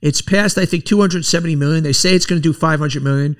It's 0.01 0.21
passed 0.21 0.57
I 0.57 0.65
think, 0.65 0.85
270 0.85 1.55
million. 1.55 1.83
They 1.83 1.93
say 1.93 2.13
it's 2.13 2.25
going 2.25 2.41
to 2.41 2.47
do 2.47 2.53
500 2.53 3.03
million. 3.03 3.35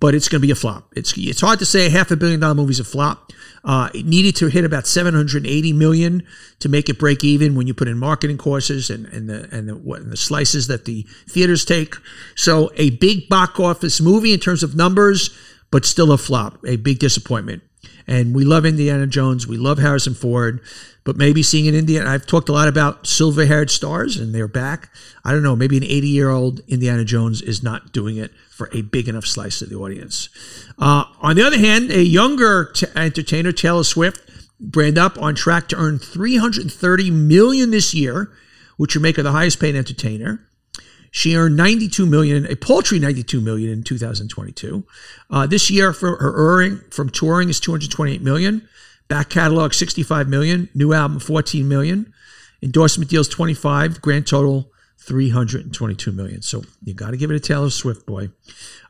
But 0.00 0.14
it's 0.14 0.28
going 0.28 0.40
to 0.40 0.46
be 0.46 0.50
a 0.50 0.56
flop. 0.56 0.92
It's 0.94 1.16
it's 1.16 1.40
hard 1.40 1.58
to 1.58 1.66
say 1.66 1.86
a 1.86 1.90
half 1.90 2.10
a 2.10 2.16
billion 2.16 2.40
dollar 2.40 2.54
movie 2.54 2.70
is 2.70 2.80
a 2.80 2.84
flop. 2.84 3.32
Uh, 3.64 3.88
it 3.92 4.06
needed 4.06 4.36
to 4.36 4.46
hit 4.46 4.64
about 4.64 4.86
780 4.86 5.72
million 5.72 6.22
to 6.60 6.68
make 6.68 6.88
it 6.88 6.98
break 6.98 7.24
even 7.24 7.54
when 7.54 7.66
you 7.66 7.74
put 7.74 7.88
in 7.88 7.98
marketing 7.98 8.38
courses 8.38 8.88
and, 8.90 9.06
and 9.06 9.28
the 9.28 9.48
and 9.50 9.68
the, 9.68 9.76
what, 9.76 10.00
and 10.00 10.12
the 10.12 10.16
slices 10.16 10.68
that 10.68 10.84
the 10.84 11.02
theaters 11.28 11.64
take. 11.64 11.94
So 12.36 12.70
a 12.76 12.90
big 12.90 13.28
box 13.28 13.58
office 13.58 14.00
movie 14.00 14.32
in 14.32 14.40
terms 14.40 14.62
of 14.62 14.76
numbers, 14.76 15.36
but 15.70 15.84
still 15.84 16.12
a 16.12 16.18
flop, 16.18 16.58
a 16.64 16.76
big 16.76 16.98
disappointment. 16.98 17.62
And 18.08 18.34
we 18.34 18.44
love 18.44 18.64
Indiana 18.64 19.06
Jones. 19.06 19.46
We 19.46 19.58
love 19.58 19.78
Harrison 19.78 20.14
Ford. 20.14 20.60
But 21.04 21.16
maybe 21.16 21.42
seeing 21.42 21.68
an 21.68 21.74
Indiana, 21.74 22.10
I've 22.10 22.26
talked 22.26 22.48
a 22.48 22.52
lot 22.52 22.68
about 22.68 23.06
silver 23.06 23.46
haired 23.46 23.70
stars 23.70 24.16
and 24.16 24.34
they're 24.34 24.48
back. 24.48 24.90
I 25.24 25.32
don't 25.32 25.42
know, 25.42 25.56
maybe 25.56 25.76
an 25.76 25.84
80 25.84 26.08
year 26.08 26.30
old 26.30 26.60
Indiana 26.68 27.04
Jones 27.04 27.40
is 27.40 27.62
not 27.62 27.92
doing 27.92 28.16
it 28.16 28.32
for 28.50 28.68
a 28.72 28.82
big 28.82 29.08
enough 29.08 29.24
slice 29.24 29.62
of 29.62 29.70
the 29.70 29.76
audience. 29.76 30.28
Uh, 30.78 31.04
on 31.20 31.36
the 31.36 31.42
other 31.46 31.58
hand, 31.58 31.90
a 31.90 32.02
younger 32.02 32.72
t- 32.74 32.86
entertainer, 32.96 33.52
Taylor 33.52 33.84
Swift, 33.84 34.28
brand 34.60 34.98
up 34.98 35.16
on 35.20 35.34
track 35.34 35.68
to 35.68 35.76
earn 35.76 35.98
330 35.98 37.10
million 37.10 37.70
this 37.70 37.94
year, 37.94 38.30
which 38.76 38.94
would 38.94 39.02
make 39.02 39.16
her 39.16 39.22
the 39.22 39.32
highest 39.32 39.60
paid 39.60 39.76
entertainer. 39.76 40.47
She 41.10 41.36
earned 41.36 41.56
92 41.56 42.06
million, 42.06 42.46
a 42.46 42.56
paltry 42.56 42.98
92 42.98 43.40
million 43.40 43.70
in 43.70 43.82
2022. 43.82 44.84
Uh, 45.30 45.46
this 45.46 45.70
year, 45.70 45.92
for 45.92 46.16
her 46.16 46.32
earning 46.34 46.80
from 46.90 47.08
touring 47.08 47.48
is 47.48 47.60
228 47.60 48.22
million. 48.22 48.68
Back 49.08 49.30
catalog 49.30 49.72
65 49.72 50.28
million, 50.28 50.68
new 50.74 50.92
album 50.92 51.18
14 51.18 51.66
million, 51.66 52.12
endorsement 52.62 53.10
deals 53.10 53.26
25, 53.28 54.02
grand 54.02 54.26
total 54.26 54.70
322 54.98 56.12
million. 56.12 56.42
So 56.42 56.62
you 56.84 56.92
got 56.92 57.12
to 57.12 57.16
give 57.16 57.30
it 57.30 57.36
a 57.36 57.40
Taylor 57.40 57.70
Swift 57.70 58.04
boy. 58.04 58.28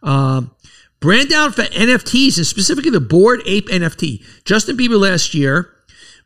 Um, 0.02 0.50
brand 0.98 1.28
down 1.28 1.52
for 1.52 1.62
NFTs 1.62 2.36
and 2.36 2.46
specifically 2.46 2.90
the 2.90 3.00
Bored 3.00 3.40
Ape 3.46 3.68
NFT. 3.68 4.24
Justin 4.44 4.76
Bieber 4.76 4.98
last 4.98 5.34
year 5.34 5.72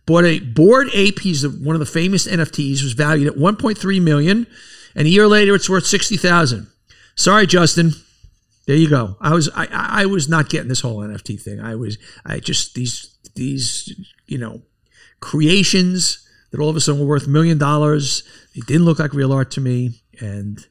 bought 0.06 0.24
a 0.24 0.40
Bored 0.40 0.88
Ape. 0.94 1.20
He's 1.20 1.46
one 1.46 1.76
of 1.76 1.80
the 1.80 1.86
famous 1.86 2.26
NFTs. 2.26 2.82
Was 2.82 2.94
valued 2.94 3.28
at 3.28 3.38
1.3 3.38 4.02
million, 4.02 4.46
and 4.94 5.06
a 5.06 5.10
year 5.10 5.26
later 5.26 5.54
it's 5.54 5.68
worth 5.68 5.86
60,000. 5.86 6.68
Sorry, 7.14 7.46
Justin. 7.46 7.92
There 8.66 8.76
you 8.76 8.88
go. 8.88 9.16
I 9.20 9.34
was 9.34 9.48
I, 9.54 9.66
I 9.70 10.06
was 10.06 10.28
not 10.28 10.48
getting 10.48 10.68
this 10.68 10.80
whole 10.80 10.98
NFT 10.98 11.40
thing. 11.40 11.60
I 11.60 11.74
was 11.74 11.98
I 12.24 12.38
just 12.38 12.74
these 12.74 13.16
these 13.34 13.92
you 14.26 14.38
know 14.38 14.62
creations 15.20 16.26
that 16.50 16.60
all 16.60 16.68
of 16.68 16.76
a 16.76 16.80
sudden 16.80 17.00
were 17.00 17.06
worth 17.06 17.26
million 17.26 17.58
dollars. 17.58 18.22
They 18.54 18.60
didn't 18.60 18.84
look 18.84 18.98
like 18.98 19.14
real 19.14 19.32
art 19.32 19.50
to 19.52 19.60
me, 19.60 20.02
and 20.20 20.64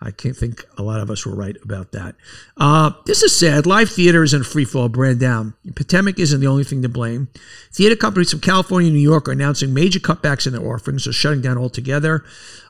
I 0.00 0.10
can't 0.10 0.36
think 0.36 0.64
a 0.76 0.82
lot 0.82 1.00
of 1.00 1.10
us 1.10 1.24
were 1.24 1.34
right 1.34 1.56
about 1.62 1.92
that. 1.92 2.14
Uh, 2.58 2.90
this 3.06 3.22
is 3.22 3.34
sad. 3.34 3.64
Live 3.64 3.88
theater 3.88 4.22
is 4.22 4.34
in 4.34 4.44
free 4.44 4.66
fall, 4.66 4.88
brand 4.90 5.18
down. 5.18 5.54
Pandemic 5.74 6.18
isn't 6.18 6.40
the 6.40 6.46
only 6.46 6.64
thing 6.64 6.82
to 6.82 6.88
blame. 6.88 7.28
Theater 7.72 7.96
companies 7.96 8.30
from 8.30 8.40
California 8.40 8.88
and 8.88 8.96
New 8.96 9.02
York 9.02 9.28
are 9.28 9.32
announcing 9.32 9.72
major 9.72 10.00
cutbacks 10.00 10.46
in 10.46 10.52
their 10.52 10.66
offerings 10.66 11.06
or 11.06 11.12
shutting 11.12 11.40
down 11.40 11.56
altogether. 11.56 12.22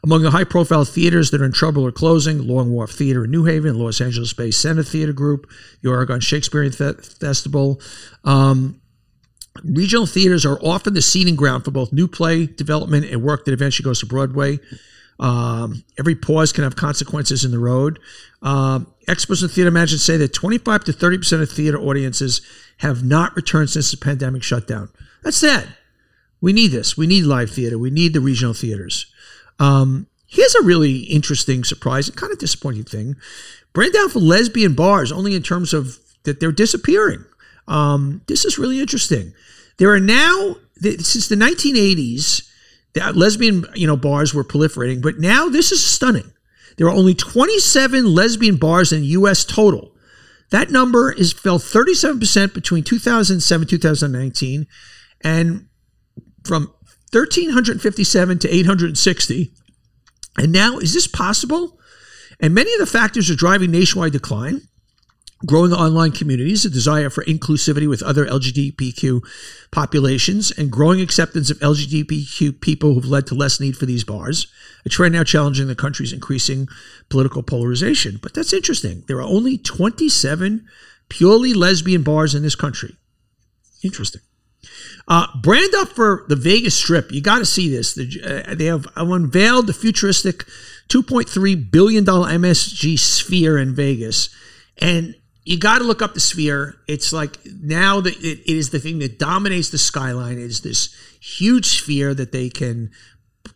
Among 0.04 0.22
the 0.22 0.30
high 0.30 0.44
profile 0.44 0.84
theaters 0.84 1.30
that 1.30 1.40
are 1.40 1.46
in 1.46 1.52
trouble 1.52 1.84
or 1.84 1.90
closing, 1.90 2.46
Long 2.46 2.70
Wharf 2.70 2.92
Theater 2.92 3.24
in 3.24 3.32
New 3.32 3.46
Haven, 3.46 3.78
Los 3.78 4.00
Angeles 4.00 4.32
based 4.32 4.60
Center 4.60 4.84
Theater 4.84 5.12
Group, 5.12 5.50
the 5.82 5.90
Oregon 5.90 6.20
Shakespeare 6.20 6.70
Festival. 6.70 7.80
Um, 8.22 8.80
Regional 9.62 10.06
theaters 10.06 10.44
are 10.44 10.58
often 10.62 10.94
the 10.94 11.02
seeding 11.02 11.36
ground 11.36 11.64
for 11.64 11.70
both 11.70 11.92
new 11.92 12.08
play 12.08 12.46
development 12.46 13.06
and 13.06 13.22
work 13.22 13.44
that 13.44 13.52
eventually 13.52 13.84
goes 13.84 14.00
to 14.00 14.06
Broadway. 14.06 14.58
Um, 15.20 15.84
every 15.98 16.14
pause 16.14 16.52
can 16.52 16.64
have 16.64 16.76
consequences 16.76 17.44
in 17.44 17.50
the 17.50 17.58
road. 17.58 17.98
Um, 18.42 18.92
experts 19.06 19.42
in 19.42 19.48
theater 19.48 19.70
management 19.70 20.00
say 20.00 20.16
that 20.16 20.32
25 20.32 20.84
to 20.84 20.92
30 20.92 21.18
percent 21.18 21.42
of 21.42 21.50
theater 21.50 21.78
audiences 21.78 22.42
have 22.78 23.04
not 23.04 23.34
returned 23.36 23.70
since 23.70 23.90
the 23.90 23.96
pandemic 23.96 24.42
shutdown. 24.42 24.88
That's 25.22 25.36
sad. 25.36 25.68
We 26.40 26.52
need 26.52 26.72
this. 26.72 26.96
We 26.96 27.06
need 27.06 27.24
live 27.24 27.50
theater. 27.50 27.78
We 27.78 27.90
need 27.90 28.12
the 28.12 28.20
regional 28.20 28.54
theaters. 28.54 29.06
Um, 29.58 30.08
here's 30.26 30.54
a 30.54 30.62
really 30.62 30.98
interesting, 30.98 31.64
surprise, 31.64 32.08
and 32.08 32.16
kind 32.16 32.32
of 32.32 32.38
disappointing 32.38 32.84
thing. 32.84 33.16
Brand 33.72 33.94
down 33.94 34.10
for 34.10 34.18
lesbian 34.18 34.74
bars, 34.74 35.10
only 35.10 35.34
in 35.34 35.42
terms 35.42 35.72
of 35.72 35.98
that 36.24 36.40
they're 36.40 36.52
disappearing. 36.52 37.24
Um, 37.66 38.22
this 38.26 38.44
is 38.44 38.58
really 38.58 38.80
interesting. 38.80 39.32
There 39.78 39.90
are 39.92 40.00
now, 40.00 40.56
since 40.80 41.28
the 41.28 41.36
1980s, 41.36 42.48
the 42.94 43.12
lesbian 43.12 43.66
you 43.74 43.86
know 43.86 43.96
bars 43.96 44.32
were 44.32 44.44
proliferating, 44.44 45.02
but 45.02 45.18
now 45.18 45.48
this 45.48 45.72
is 45.72 45.84
stunning. 45.84 46.32
There 46.76 46.86
are 46.86 46.94
only 46.94 47.14
27 47.14 48.12
lesbian 48.14 48.56
bars 48.56 48.92
in 48.92 49.00
the 49.00 49.06
U.S. 49.08 49.44
total. 49.44 49.92
That 50.50 50.70
number 50.70 51.12
is 51.12 51.32
fell 51.32 51.58
37% 51.58 52.54
between 52.54 52.84
2007 52.84 53.66
2019, 53.66 54.66
and 55.22 55.66
from 56.44 56.72
1,357 57.12 58.38
to 58.40 58.54
860. 58.54 59.52
And 60.36 60.52
now, 60.52 60.78
is 60.78 60.92
this 60.92 61.06
possible? 61.06 61.78
And 62.40 62.54
many 62.54 62.72
of 62.72 62.80
the 62.80 62.86
factors 62.86 63.30
are 63.30 63.36
driving 63.36 63.70
nationwide 63.70 64.12
decline 64.12 64.62
growing 65.44 65.72
online 65.72 66.12
communities, 66.12 66.64
a 66.64 66.70
desire 66.70 67.10
for 67.10 67.24
inclusivity 67.24 67.88
with 67.88 68.02
other 68.02 68.26
LGBTQ 68.26 69.22
populations, 69.70 70.50
and 70.52 70.70
growing 70.70 71.00
acceptance 71.00 71.50
of 71.50 71.58
LGBTQ 71.58 72.60
people 72.60 72.94
who've 72.94 73.04
led 73.04 73.26
to 73.26 73.34
less 73.34 73.60
need 73.60 73.76
for 73.76 73.86
these 73.86 74.04
bars, 74.04 74.46
a 74.84 74.88
trend 74.88 75.14
now 75.14 75.24
challenging 75.24 75.66
the 75.66 75.74
country's 75.74 76.12
increasing 76.12 76.68
political 77.08 77.42
polarization. 77.42 78.18
But 78.22 78.34
that's 78.34 78.52
interesting. 78.52 79.04
There 79.06 79.18
are 79.18 79.22
only 79.22 79.58
27 79.58 80.66
purely 81.08 81.54
lesbian 81.54 82.02
bars 82.02 82.34
in 82.34 82.42
this 82.42 82.54
country. 82.54 82.96
Interesting. 83.82 84.22
Uh, 85.06 85.26
brand 85.42 85.74
up 85.74 85.88
for 85.88 86.24
the 86.28 86.36
Vegas 86.36 86.74
Strip. 86.74 87.12
You 87.12 87.20
got 87.20 87.38
to 87.38 87.46
see 87.46 87.68
this. 87.68 87.94
The, 87.94 88.44
uh, 88.48 88.54
they 88.54 88.64
have 88.64 88.86
unveiled 88.96 89.66
the 89.66 89.74
futuristic 89.74 90.44
$2.3 90.88 91.70
billion 91.70 92.04
MSG 92.04 92.98
Sphere 92.98 93.58
in 93.58 93.74
Vegas. 93.74 94.34
And 94.78 95.14
you 95.44 95.58
got 95.58 95.78
to 95.78 95.84
look 95.84 96.00
up 96.00 96.14
the 96.14 96.20
sphere. 96.20 96.76
It's 96.88 97.12
like 97.12 97.38
now 97.44 98.00
that 98.00 98.16
it, 98.16 98.40
it 98.40 98.56
is 98.56 98.70
the 98.70 98.78
thing 98.78 98.98
that 99.00 99.18
dominates 99.18 99.70
the 99.70 99.78
skyline. 99.78 100.38
It 100.38 100.44
is 100.44 100.62
this 100.62 100.94
huge 101.20 101.66
sphere 101.66 102.14
that 102.14 102.32
they 102.32 102.48
can 102.48 102.90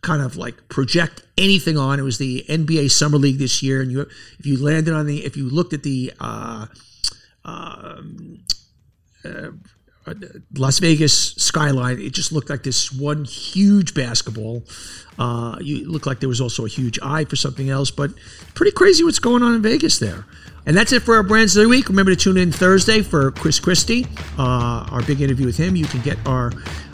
kind 0.01 0.21
of 0.21 0.37
like 0.37 0.69
project 0.69 1.23
anything 1.37 1.77
on. 1.77 1.99
It 1.99 2.03
was 2.03 2.19
the 2.19 2.45
NBA 2.47 2.91
Summer 2.91 3.17
League 3.17 3.39
this 3.39 3.63
year, 3.63 3.81
and 3.81 3.91
you 3.91 4.01
if 4.37 4.45
you 4.45 4.63
landed 4.63 4.93
on 4.93 5.07
the 5.07 5.25
if 5.25 5.35
you 5.35 5.49
looked 5.49 5.73
at 5.73 5.83
the 5.83 6.13
uh, 6.19 6.67
um, 7.43 8.43
uh, 9.25 9.49
Las 10.55 10.79
Vegas 10.79 11.33
skyline, 11.33 11.99
it 11.99 12.13
just 12.13 12.31
looked 12.31 12.49
like 12.49 12.63
this 12.63 12.91
one 12.91 13.25
huge 13.25 13.93
basketball. 13.93 14.63
Uh, 15.17 15.57
you 15.61 15.89
looked 15.89 16.07
like 16.07 16.19
there 16.19 16.29
was 16.29 16.41
also 16.41 16.65
a 16.65 16.69
huge 16.69 16.99
eye 17.01 17.25
for 17.25 17.35
something 17.35 17.69
else, 17.69 17.91
but 17.91 18.11
pretty 18.53 18.71
crazy 18.71 19.03
what's 19.03 19.19
going 19.19 19.43
on 19.43 19.55
in 19.55 19.61
Vegas 19.61 19.99
there. 19.99 20.25
And 20.65 20.75
that's 20.75 20.91
it 20.91 21.01
for 21.01 21.15
our 21.15 21.23
brands 21.23 21.55
of 21.57 21.63
the 21.63 21.69
week. 21.69 21.89
Remember 21.89 22.11
to 22.11 22.17
tune 22.17 22.37
in 22.37 22.51
Thursday 22.51 23.01
for 23.01 23.31
Chris 23.31 23.59
Christie, 23.59 24.05
uh, 24.37 24.87
our 24.91 25.01
big 25.03 25.21
interview 25.21 25.45
with 25.45 25.57
him. 25.57 25.75
You 25.75 25.85
can 25.85 26.01
get 26.01 26.17
our 26.27 26.51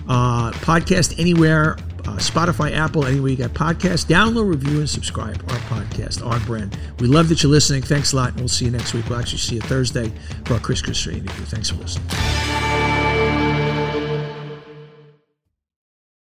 uh, 0.08 0.51
podcast 0.51 1.19
anywhere 1.19 1.78
uh, 2.08 2.17
Spotify, 2.17 2.71
Apple, 2.71 3.06
anywhere 3.06 3.32
you 3.32 3.38
got 3.38 3.51
podcasts. 3.51 4.06
Download, 4.06 4.47
review, 4.47 4.80
and 4.80 4.89
subscribe 4.89 5.41
our 5.49 5.58
podcast, 5.60 6.25
our 6.25 6.39
brand. 6.41 6.78
We 6.99 7.08
love 7.08 7.30
that 7.30 7.41
you're 7.41 7.51
listening. 7.51 7.82
Thanks 7.82 8.13
a 8.13 8.17
lot, 8.17 8.30
and 8.30 8.39
we'll 8.39 8.47
see 8.47 8.65
you 8.65 8.71
next 8.71 8.93
week. 8.93 9.10
We'll 9.10 9.19
actually 9.19 9.39
see 9.39 9.56
you 9.56 9.62
Thursday 9.62 10.12
for 10.45 10.54
our 10.54 10.60
Chris 10.60 10.82
Christie 10.82 11.13
interview. 11.13 11.45
Thanks 11.45 11.69
for 11.69 11.78
listening. 11.78 12.64